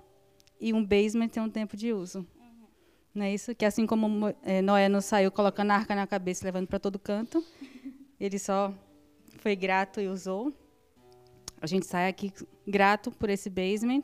[0.59, 2.27] e um basement tem um tempo de uso.
[3.13, 3.53] Não é isso?
[3.53, 6.79] Que assim como é, Noé não saiu colocando a arca na cabeça e levando para
[6.79, 7.43] todo canto,
[8.19, 8.73] ele só
[9.37, 10.51] foi grato e usou.
[11.61, 12.33] A gente sai aqui
[12.67, 14.03] grato por esse basement.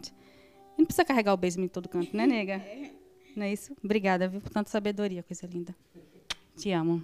[0.78, 2.64] E não precisa carregar o basement em todo canto, né, nega?
[3.36, 3.76] Não é isso?
[3.84, 5.76] Obrigada, viu, por tanta sabedoria, coisa linda.
[6.58, 7.04] Te amo.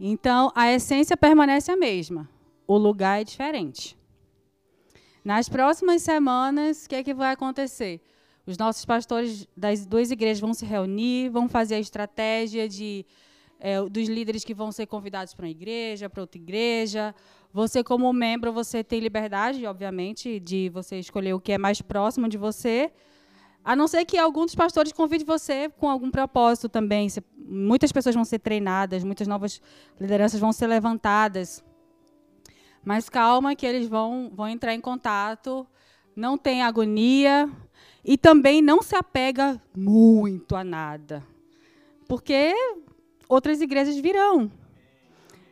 [0.00, 2.28] Então, a essência permanece a mesma.
[2.66, 3.97] O lugar é diferente.
[5.28, 8.00] Nas próximas semanas, o que, é que vai acontecer?
[8.46, 13.04] Os nossos pastores das duas igrejas vão se reunir, vão fazer a estratégia de,
[13.60, 17.14] é, dos líderes que vão ser convidados para uma igreja, para outra igreja.
[17.52, 22.26] Você, como membro, você tem liberdade, obviamente, de você escolher o que é mais próximo
[22.26, 22.90] de você.
[23.62, 27.06] A não ser que algum dos pastores convide você com algum propósito também.
[27.36, 29.60] Muitas pessoas vão ser treinadas, muitas novas
[30.00, 31.62] lideranças vão ser levantadas.
[32.84, 35.66] Mas calma que eles vão, vão entrar em contato,
[36.16, 37.50] não tem agonia
[38.04, 41.24] e também não se apega muito a nada.
[42.06, 42.54] Porque
[43.28, 44.50] outras igrejas virão.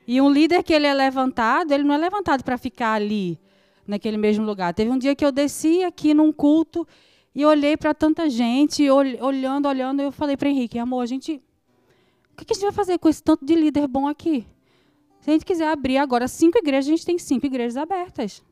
[0.07, 3.39] E um líder que ele é levantado, ele não é levantado para ficar ali,
[3.87, 4.73] naquele mesmo lugar.
[4.73, 6.87] Teve um dia que eu desci aqui num culto
[7.35, 11.43] e olhei para tanta gente, olhando, olhando, e eu falei para Henrique, amor, a gente,
[12.33, 14.47] o que a gente vai fazer com esse tanto de líder bom aqui?
[15.27, 18.45] Se a gente quiser abrir agora cinco igrejas, a gente tem cinco igrejas abertas.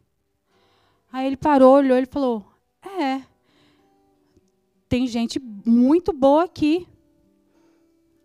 [1.13, 2.45] Aí ele parou, olhou e falou:
[2.83, 3.23] É,
[4.89, 6.89] tem gente muito boa aqui.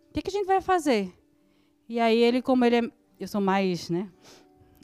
[0.08, 1.16] O que, que a gente vai fazer?
[1.88, 2.90] E aí ele, como ele é,
[3.20, 4.10] eu sou mais, né?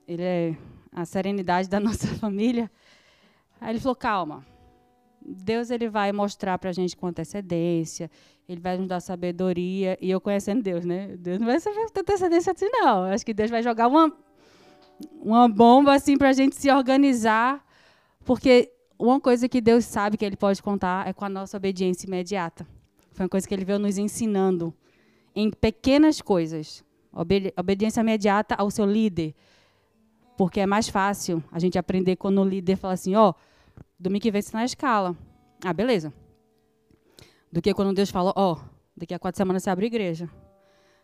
[0.07, 0.57] Ele é
[0.93, 2.71] a serenidade da nossa família.
[3.61, 4.47] Aí ele falou: calma.
[5.21, 8.09] Deus ele vai mostrar para a gente com antecedência,
[8.49, 11.17] ele vai nos dar sabedoria, e eu conhecendo Deus, né?
[11.19, 13.05] Deus não vai saber tanta antecedência assim, não.
[13.05, 14.13] Acho que Deus vai jogar uma,
[15.21, 17.65] uma bomba assim para a gente se organizar,
[18.25, 22.07] porque uma coisa que Deus sabe que Ele pode contar é com a nossa obediência
[22.07, 22.67] imediata.
[23.13, 24.73] Foi uma coisa que Ele veio nos ensinando
[25.35, 26.85] em pequenas coisas.
[27.13, 29.35] Obedi obediência imediata ao seu líder,
[30.37, 33.35] porque é mais fácil a gente aprender quando o líder fala assim, ó, oh,
[33.99, 35.17] domingo que vem você tá na escala.
[35.65, 36.13] Ah, beleza.
[37.53, 38.59] Do que quando Deus fala, ó, oh,
[38.97, 40.29] daqui a quatro semanas você abre igreja.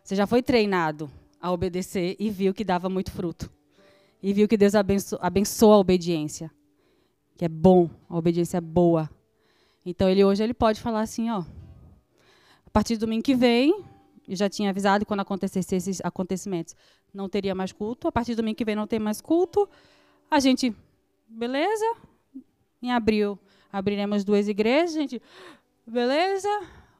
[0.03, 3.51] Você já foi treinado a obedecer e viu que dava muito fruto.
[4.21, 6.51] E viu que Deus abençoa, abençoa a obediência.
[7.35, 9.09] Que é bom, a obediência é boa.
[9.85, 11.43] Então ele hoje ele pode falar assim, ó,
[12.65, 13.83] a partir do domingo que vem,
[14.27, 16.75] eu já tinha avisado quando acontecesse esses acontecimentos,
[17.13, 18.07] não teria mais culto.
[18.07, 19.69] A partir do domingo que vem não tem mais culto.
[20.31, 20.73] A gente,
[21.27, 21.95] beleza?
[22.81, 23.37] Em abril
[23.71, 25.21] abriremos duas igrejas, gente.
[25.85, 26.49] Beleza?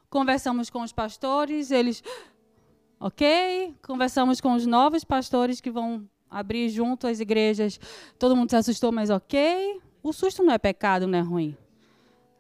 [0.10, 2.04] Conversamos com os pastores, eles
[3.00, 3.76] OK?
[3.82, 7.80] Conversamos com os novos pastores que vão abrir junto as igrejas.
[8.20, 9.82] Todo mundo se assustou, mas OK.
[10.02, 11.58] O susto não é pecado, não é ruim.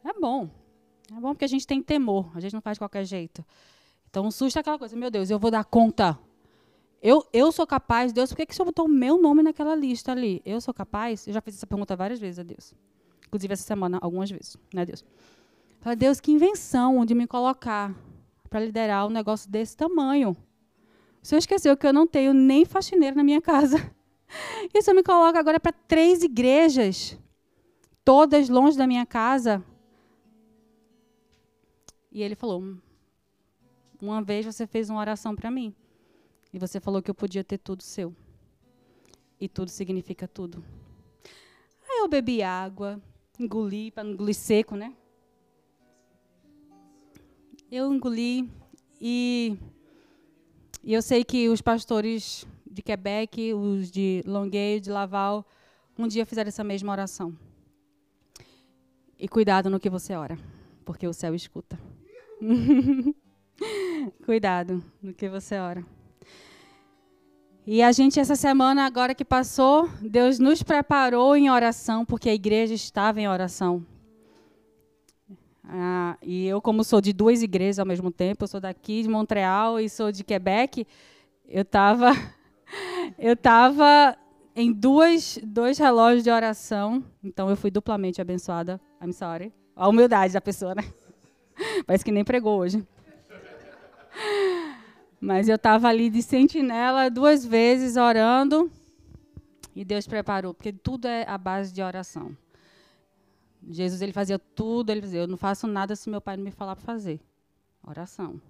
[0.03, 0.49] É bom.
[1.15, 3.45] É bom porque a gente tem temor, a gente não faz de qualquer jeito.
[4.09, 6.19] Então, o susto é aquela coisa, meu Deus, eu vou dar conta.
[7.01, 9.75] Eu, eu sou capaz, Deus, por que, que o Senhor botou o meu nome naquela
[9.75, 10.41] lista ali?
[10.45, 11.27] Eu sou capaz?
[11.27, 12.73] Eu já fiz essa pergunta várias vezes a Deus.
[13.27, 15.03] Inclusive essa semana, algumas vezes, né, Deus?
[15.83, 17.93] Falei, Deus, que invenção de me colocar
[18.49, 20.31] para liderar um negócio desse tamanho.
[21.21, 23.77] O Senhor esqueceu que eu não tenho nem faxineiro na minha casa.
[24.73, 27.19] E o Senhor me coloca agora para três igrejas,
[28.03, 29.61] todas longe da minha casa.
[32.09, 32.77] E ele falou:
[34.01, 35.75] Uma vez você fez uma oração para mim.
[36.53, 38.15] E você falou que eu podia ter tudo seu.
[39.37, 40.63] E tudo significa tudo.
[41.89, 43.01] Aí eu bebi água,
[43.37, 44.95] engoli, para não engolir seco, né?
[47.75, 48.47] Eu engoli
[49.01, 49.57] e,
[50.83, 55.43] e eu sei que os pastores de Quebec, os de Longueuil, de Laval,
[55.97, 57.35] um dia fizeram essa mesma oração.
[59.17, 60.37] E cuidado no que você ora,
[60.85, 61.79] porque o céu escuta.
[64.23, 65.83] cuidado no que você ora.
[67.65, 72.35] E a gente, essa semana, agora que passou, Deus nos preparou em oração, porque a
[72.35, 73.83] igreja estava em oração.
[75.65, 79.09] Ah, e eu, como sou de duas igrejas ao mesmo tempo, eu sou daqui de
[79.09, 80.85] Montreal e sou de Quebec,
[81.47, 82.11] eu estava
[83.17, 84.17] eu tava
[84.55, 88.79] em duas, dois relógios de oração, então eu fui duplamente abençoada.
[89.01, 89.53] I'm sorry.
[89.75, 90.83] A humildade da pessoa, né?
[91.87, 92.85] Parece que nem pregou hoje.
[95.19, 98.69] Mas eu estava ali de sentinela duas vezes orando
[99.75, 102.35] e Deus preparou, porque tudo é a base de oração.
[103.69, 106.51] Jesus ele fazia tudo, ele dizia, eu não faço nada se meu pai não me
[106.51, 107.19] falar para fazer.
[107.85, 108.41] Oração.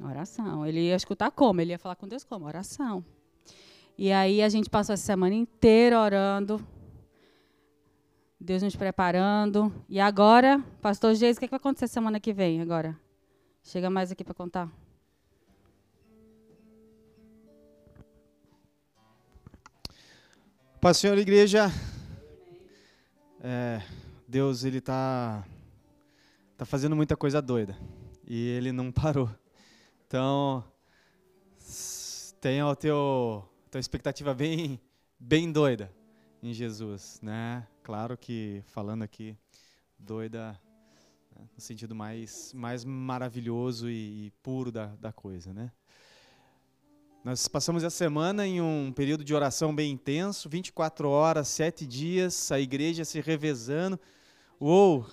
[0.00, 0.66] Oração.
[0.66, 1.60] Ele ia escutar como?
[1.60, 2.46] Ele ia falar com Deus como?
[2.46, 3.04] Oração.
[3.98, 6.64] E aí a gente passou essa semana inteira orando.
[8.40, 9.72] Deus nos preparando.
[9.88, 12.98] E agora, pastor Jesus, o que, é que vai acontecer semana que vem agora?
[13.62, 14.70] Chega mais aqui para contar.
[20.80, 21.70] Pai Senhor, igreja,
[23.42, 23.82] é,
[24.30, 25.44] Deus ele tá
[26.56, 27.76] tá fazendo muita coisa doida
[28.24, 29.28] e ele não parou.
[30.06, 30.62] Então
[32.40, 34.80] tenha o teu tua expectativa bem
[35.18, 35.92] bem doida
[36.40, 37.66] em Jesus, né?
[37.82, 39.36] Claro que falando aqui
[39.98, 40.52] doida
[41.36, 41.48] né?
[41.52, 45.72] no sentido mais mais maravilhoso e, e puro da, da coisa, né?
[47.24, 52.52] Nós passamos a semana em um período de oração bem intenso, 24 horas, 7 dias,
[52.52, 53.98] a igreja se revezando.
[54.62, 55.06] Uou,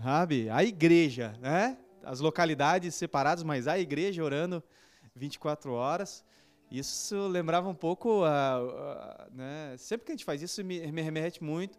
[0.00, 0.48] sabe?
[0.48, 1.76] A igreja, né?
[2.04, 4.62] As localidades separadas, mas a igreja orando
[5.12, 6.24] 24 horas.
[6.70, 8.22] Isso lembrava um pouco,
[9.32, 9.74] né?
[9.76, 11.76] sempre que a gente faz isso, me, me remete muito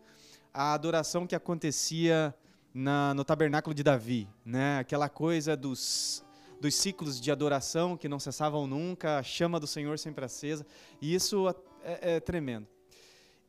[0.53, 2.36] à adoração que acontecia
[2.74, 4.80] na, no tabernáculo de Davi, né?
[4.80, 6.26] aquela coisa dos
[6.60, 10.66] dos ciclos de adoração que não cessavam nunca, a chama do Senhor sempre acesa,
[10.99, 11.47] e isso
[11.84, 12.68] é, é tremendo.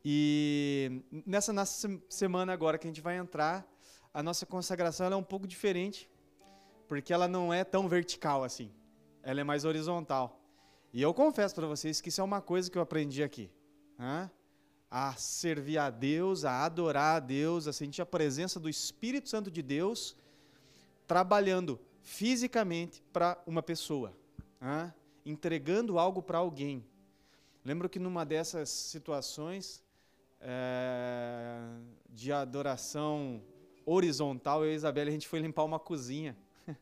[0.03, 3.67] E nessa, nessa semana agora que a gente vai entrar,
[4.13, 6.09] a nossa consagração é um pouco diferente,
[6.87, 8.71] porque ela não é tão vertical assim,
[9.21, 10.39] ela é mais horizontal.
[10.91, 13.51] E eu confesso para vocês que isso é uma coisa que eu aprendi aqui.
[13.97, 14.29] Né?
[14.89, 19.51] A servir a Deus, a adorar a Deus, a sentir a presença do Espírito Santo
[19.51, 20.15] de Deus
[21.05, 24.15] trabalhando fisicamente para uma pessoa,
[24.61, 24.91] ah,
[25.25, 26.83] entregando algo para alguém.
[27.63, 29.83] Lembro que numa dessas situações
[30.41, 31.59] é,
[32.09, 33.41] de adoração
[33.85, 36.37] horizontal, eu e a Isabela, a gente foi limpar uma cozinha.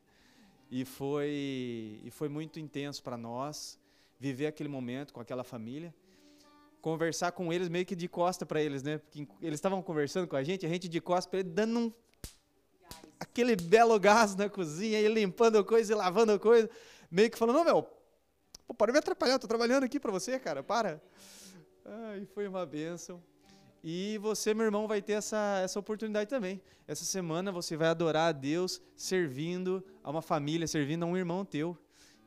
[0.70, 3.80] e, foi, e foi muito intenso para nós
[4.20, 5.94] viver aquele momento com aquela família.
[6.82, 8.98] Conversar com eles meio que de costa para eles, né?
[8.98, 11.94] Porque eles estavam conversando com a gente, a gente de costa para eles, dando um
[13.20, 16.70] aquele belo gás na cozinha, e limpando coisa e lavando coisa,
[17.10, 17.84] meio que falando, não, meu,
[18.68, 21.02] pô, para me atrapalhar, estou trabalhando aqui para você, cara, para.
[21.84, 23.22] Ai, foi uma bênção.
[23.84, 26.62] E você, meu irmão, vai ter essa, essa oportunidade também.
[26.88, 31.46] Essa semana você vai adorar a Deus servindo a uma família, servindo a um irmão
[31.46, 31.78] teu.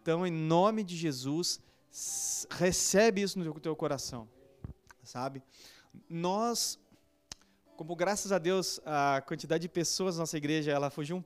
[0.01, 1.61] Então, em nome de Jesus,
[2.51, 4.29] recebe isso no teu coração,
[5.03, 5.43] sabe?
[6.09, 6.79] Nós
[7.81, 11.25] como graças a Deus a quantidade de pessoas na nossa igreja ela fugiu um,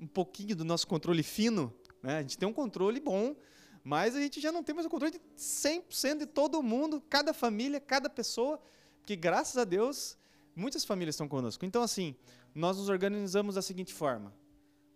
[0.00, 2.18] um pouquinho do nosso controle fino, né?
[2.18, 3.36] A gente tem um controle bom,
[3.84, 7.32] mas a gente já não tem mais o controle de 100% de todo mundo, cada
[7.32, 8.60] família, cada pessoa,
[9.02, 10.16] porque graças a Deus
[10.54, 11.64] muitas famílias estão conosco.
[11.64, 12.14] Então assim,
[12.54, 14.32] nós nos organizamos da seguinte forma: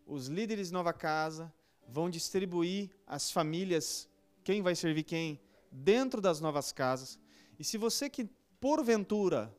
[0.07, 1.53] os líderes de Nova Casa
[1.89, 4.09] vão distribuir as famílias,
[4.45, 5.41] quem vai servir quem,
[5.71, 7.19] dentro das novas casas.
[7.59, 8.29] E se você que
[8.61, 9.55] porventura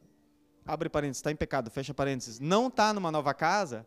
[0.66, 3.86] abre parênteses, está em pecado, fecha parênteses, não está numa nova casa,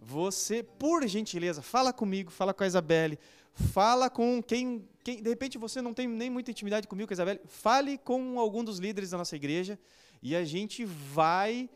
[0.00, 3.18] você, por gentileza, fala comigo, fala com a Isabelle,
[3.54, 5.22] fala com quem, quem.
[5.22, 7.40] De repente você não tem nem muita intimidade comigo, com a Isabelle.
[7.46, 9.78] Fale com algum dos líderes da nossa igreja
[10.20, 11.70] e a gente vai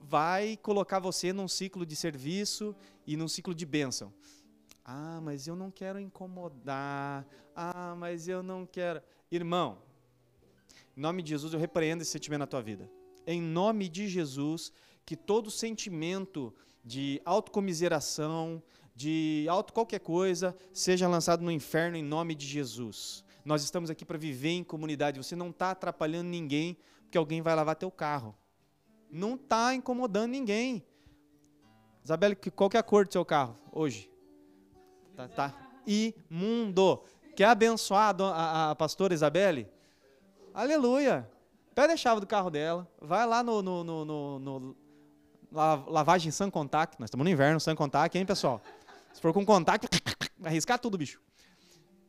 [0.00, 2.74] vai colocar você num ciclo de serviço
[3.04, 4.14] e num ciclo de bênção.
[4.84, 7.26] Ah, mas eu não quero incomodar.
[7.54, 9.02] Ah, mas eu não quero.
[9.28, 9.78] Irmão,
[10.96, 12.88] em nome de Jesus eu repreendo esse sentimento na tua vida.
[13.26, 14.72] Em nome de Jesus,
[15.04, 16.54] que todo sentimento
[16.84, 18.62] de autocomiseração,
[18.98, 23.24] de auto qualquer coisa, seja lançado no inferno em nome de Jesus.
[23.44, 25.22] Nós estamos aqui para viver em comunidade.
[25.22, 28.34] Você não está atrapalhando ninguém porque alguém vai lavar teu carro.
[29.08, 30.84] Não está incomodando ninguém.
[32.04, 34.10] Isabelle, qual que é a cor do seu carro hoje?
[35.14, 35.54] Tá, tá.
[35.86, 37.00] imundo.
[37.36, 39.70] Quer abençoar a, a, a pastora Isabelle?
[40.52, 41.30] Aleluia.
[41.72, 44.76] Pega a chave do carro dela, vai lá no, no, no, no, no
[45.86, 46.98] lavagem sem contact.
[46.98, 48.60] Nós estamos no inverno, sem contact, hein, pessoal?
[49.12, 49.88] Se for com contact,
[50.38, 51.20] vai arriscar tudo, bicho.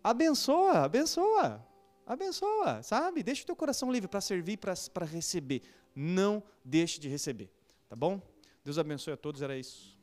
[0.04, 1.66] Abençoa, abençoa,
[2.06, 3.22] abençoa, sabe?
[3.22, 5.62] Deixa o teu coração livre para servir, para receber.
[5.96, 7.52] Não deixe de receber,
[7.88, 8.22] tá bom?
[8.64, 9.98] Deus abençoe a todos, era isso.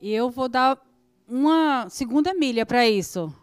[0.00, 0.80] E eu vou dar
[1.26, 3.34] uma segunda milha para isso.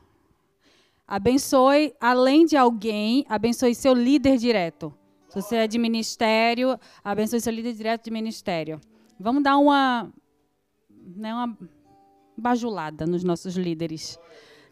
[1.07, 4.93] Abençoe, além de alguém, abençoe seu líder direto.
[5.30, 8.80] Se você é de ministério, abençoe seu líder direto de ministério.
[9.19, 10.11] Vamos dar uma,
[10.89, 11.57] né, uma
[12.38, 14.19] bajulada nos nossos líderes,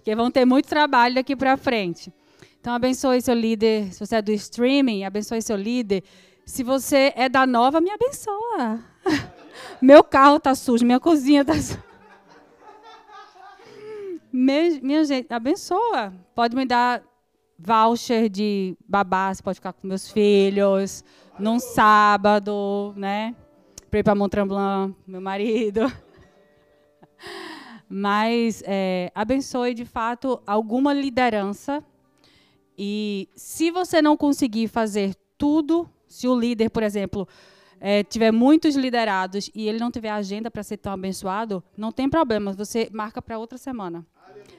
[0.04, 2.14] que vão ter muito trabalho daqui para frente.
[2.60, 3.94] Então, abençoe seu líder.
[3.94, 6.04] Se você é do streaming, abençoe seu líder.
[6.46, 8.80] Se você é da nova, me abençoa.
[9.82, 11.96] Meu carro está sujo, minha cozinha está suja
[14.36, 16.14] minha gente, abençoa.
[16.34, 17.02] Pode me dar
[17.58, 21.04] voucher de babá, você pode ficar com meus filhos
[21.40, 23.34] num sábado, né?
[23.90, 25.90] Para ir para Mont-Tremblant, meu marido.
[27.88, 31.84] Mas é, abençoe de fato alguma liderança.
[32.78, 37.28] E se você não conseguir fazer tudo, se o líder, por exemplo,
[37.80, 42.10] é, tiver muitos liderados e ele não tiver agenda para ser tão abençoado, não tem
[42.10, 44.06] problema, você marca para outra semana.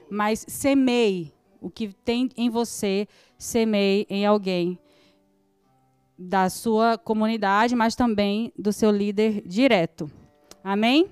[0.08, 4.78] Mas semeie o que tem em você, semeie em alguém
[6.18, 10.10] da sua comunidade, mas também do seu líder direto.
[10.62, 11.10] Amém?